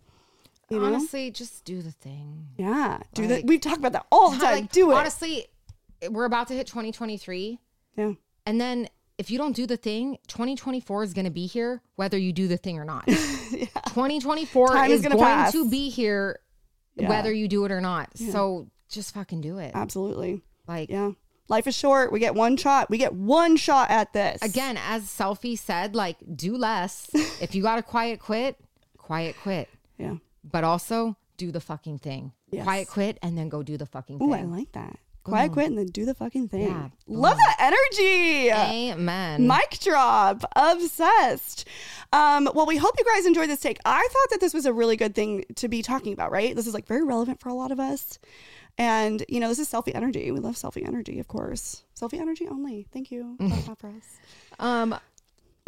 [0.70, 0.86] You know?
[0.86, 2.48] honestly, just do the thing.
[2.58, 3.00] Yeah.
[3.14, 3.46] Do Like- that.
[3.48, 4.56] We talk about that all the time.
[4.62, 4.96] Like, do it.
[4.96, 5.48] Honestly,
[6.10, 7.60] we're about to hit 2023.
[7.98, 8.14] yeah.
[8.46, 12.18] And then if you don't do the thing, 2024 is going to be here whether
[12.18, 13.06] you do the thing or not.
[13.08, 15.52] 2024 Time is is gonna going pass.
[15.52, 16.40] to be here
[16.96, 17.10] Yeah.
[17.10, 18.18] whether you do it or not.
[18.18, 19.72] So just fucking do it.
[19.74, 20.42] Absolutely.
[20.68, 21.12] Like Yeah.
[21.48, 22.14] Life is short.
[22.14, 22.90] We get one shot.
[22.90, 24.42] We get one shot at this.
[24.42, 27.10] again, as Selfie said, like do less.
[27.42, 28.58] if you got to quiet quit,
[28.98, 29.68] quiet quit.
[29.98, 30.16] Yeah.
[30.44, 32.32] But also do the fucking thing.
[32.52, 32.64] Yes.
[32.64, 34.98] Quiet quit and then go do the fucking Ooh, I like that.
[35.24, 36.70] Quiet quit and then do the fucking thing.
[36.70, 36.90] Yeah.
[37.08, 38.52] Love that energy.
[38.52, 39.48] Amen.
[39.48, 40.44] Mic drop.
[40.56, 41.68] Obsessed.
[42.12, 43.78] Um, well, we hope you guys enjoyed this take.
[43.86, 46.56] I thought that this was a really good thing to be talking about, right?
[46.56, 48.18] This is like very relevant for a lot of us.
[48.78, 50.32] And, you know, this is Cellfie energy.
[50.32, 51.84] We love Cellfie energy, of course.
[51.96, 52.88] Cellfie energy only.
[52.92, 53.38] Thank you.
[53.78, 54.18] For us.
[54.60, 54.96] Um,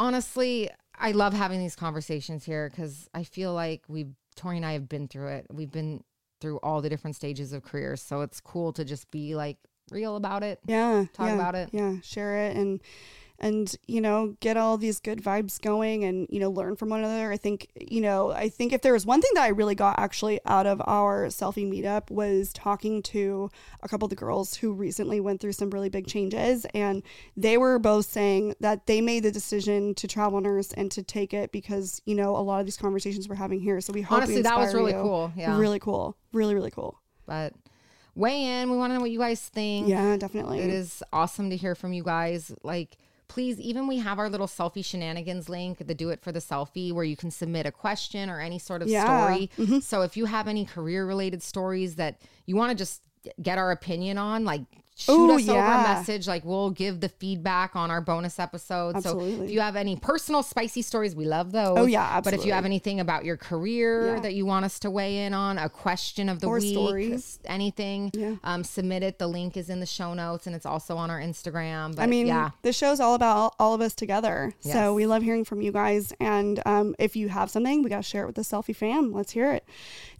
[0.00, 4.72] honestly, I love having these conversations here because I feel like we've Tori and I
[4.72, 5.46] have been through it.
[5.52, 6.02] We've been
[6.40, 9.58] through all the different stages of careers, so it's cool to just be like
[9.90, 10.60] real about it.
[10.66, 11.04] Yeah.
[11.12, 11.70] Talk yeah, about it.
[11.72, 11.96] Yeah.
[12.02, 12.80] Share it and
[13.44, 17.00] and you know get all these good vibes going and you know learn from one
[17.00, 19.74] another i think you know i think if there was one thing that i really
[19.74, 23.50] got actually out of our Cellfie meetup was talking to
[23.82, 27.02] a couple of the girls who recently went through some really big changes and
[27.36, 31.34] they were both saying that they made the decision to travel nurse and to take
[31.34, 34.18] it because you know a lot of these conversations we're having here so we hope
[34.18, 35.02] we Honestly, that was really you.
[35.02, 35.32] cool.
[35.36, 35.58] Yeah.
[35.58, 37.52] really cool really really cool But
[38.14, 38.70] weigh in.
[38.70, 39.88] We want to know what you guys think.
[39.88, 42.52] yeah definitely It is awesome to hear from you guys.
[42.62, 42.96] Like,
[43.28, 46.92] please, even we have our little Cellfie shenanigans link, the do it for the Cellfie,
[46.92, 49.04] where you can submit a question or any sort of Yeah.
[49.06, 49.64] Mm-hmm.
[49.64, 49.80] story.
[49.80, 53.02] So if you have any career related stories that you want to just
[53.40, 54.62] get our opinion on, like
[54.96, 56.26] shoot Ooh, us over a message.
[56.28, 59.02] Like we'll give the feedback on our bonus episodes.
[59.02, 61.76] So if you have any personal spicy stories, we love those.
[61.78, 62.30] Oh, yeah, absolutely.
[62.30, 64.20] But if you have anything about your career Yeah.
[64.20, 67.38] that you want us to weigh in on, a question of the Or week, stories.
[67.44, 68.34] anything, Yeah.
[68.44, 69.18] um, submit it.
[69.18, 71.96] The link is in the show notes and it's also on our Instagram.
[71.96, 74.52] But I mean, yeah, this show's all about all, all of us together.
[74.62, 74.74] Yes.
[74.74, 76.12] So we love hearing from you guys.
[76.20, 79.12] And um, if you have something, we got to share it with the Cellfie fam.
[79.12, 79.64] Let's hear it.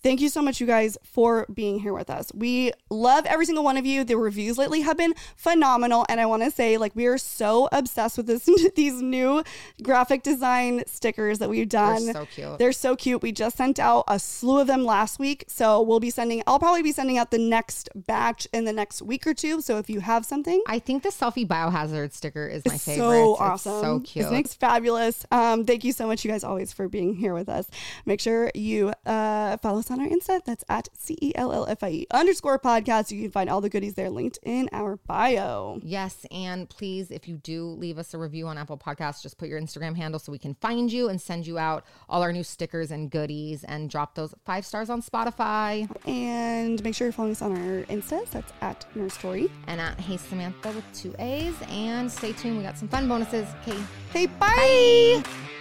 [0.02, 2.30] Thank you so much, you guys, for being here with us.
[2.34, 4.04] We love every single one of you.
[4.04, 6.06] The reviews lately have been phenomenal.
[6.08, 9.42] And I want to say, like, we are so obsessed with this these new
[9.82, 12.04] graphic design stickers that we've done.
[12.06, 12.58] They're so cute.
[12.58, 13.22] They're so cute.
[13.22, 15.44] We just sent out a slew of them last week.
[15.48, 19.02] So we'll be sending, I'll probably be sending out the next batch in the next
[19.02, 19.60] week or two.
[19.60, 23.04] So if you have something, I think the Cellfie biohazard sticker is my it's favorite.
[23.04, 23.80] So It's awesome.
[23.82, 24.24] so cute.
[24.26, 25.26] Isn't it fabulous?
[25.30, 27.68] Um, thank you so much, you guys, always for being here with us.
[28.06, 30.40] Make sure you uh, follow us on our Insta.
[30.44, 33.10] That's at C E L L F I E underscore podcast.
[33.10, 35.80] You can find all the goodies there linked in in our bio.
[35.82, 39.48] Yes, and please, if you do leave us a review on Apple Podcasts, just put
[39.48, 42.44] your Instagram handle so we can find you and send you out all our new
[42.44, 45.88] stickers and goodies and drop those five stars on Spotify.
[46.08, 48.30] And make sure you're following us on our Instas.
[48.30, 49.50] That's at Nurse Story.
[49.66, 51.54] And at Hey Samantha with two A's.
[51.68, 53.48] And stay tuned, we got some fun bonuses.
[53.66, 53.78] Okay.
[54.10, 55.22] Okay, bye.
[55.24, 55.53] Bye.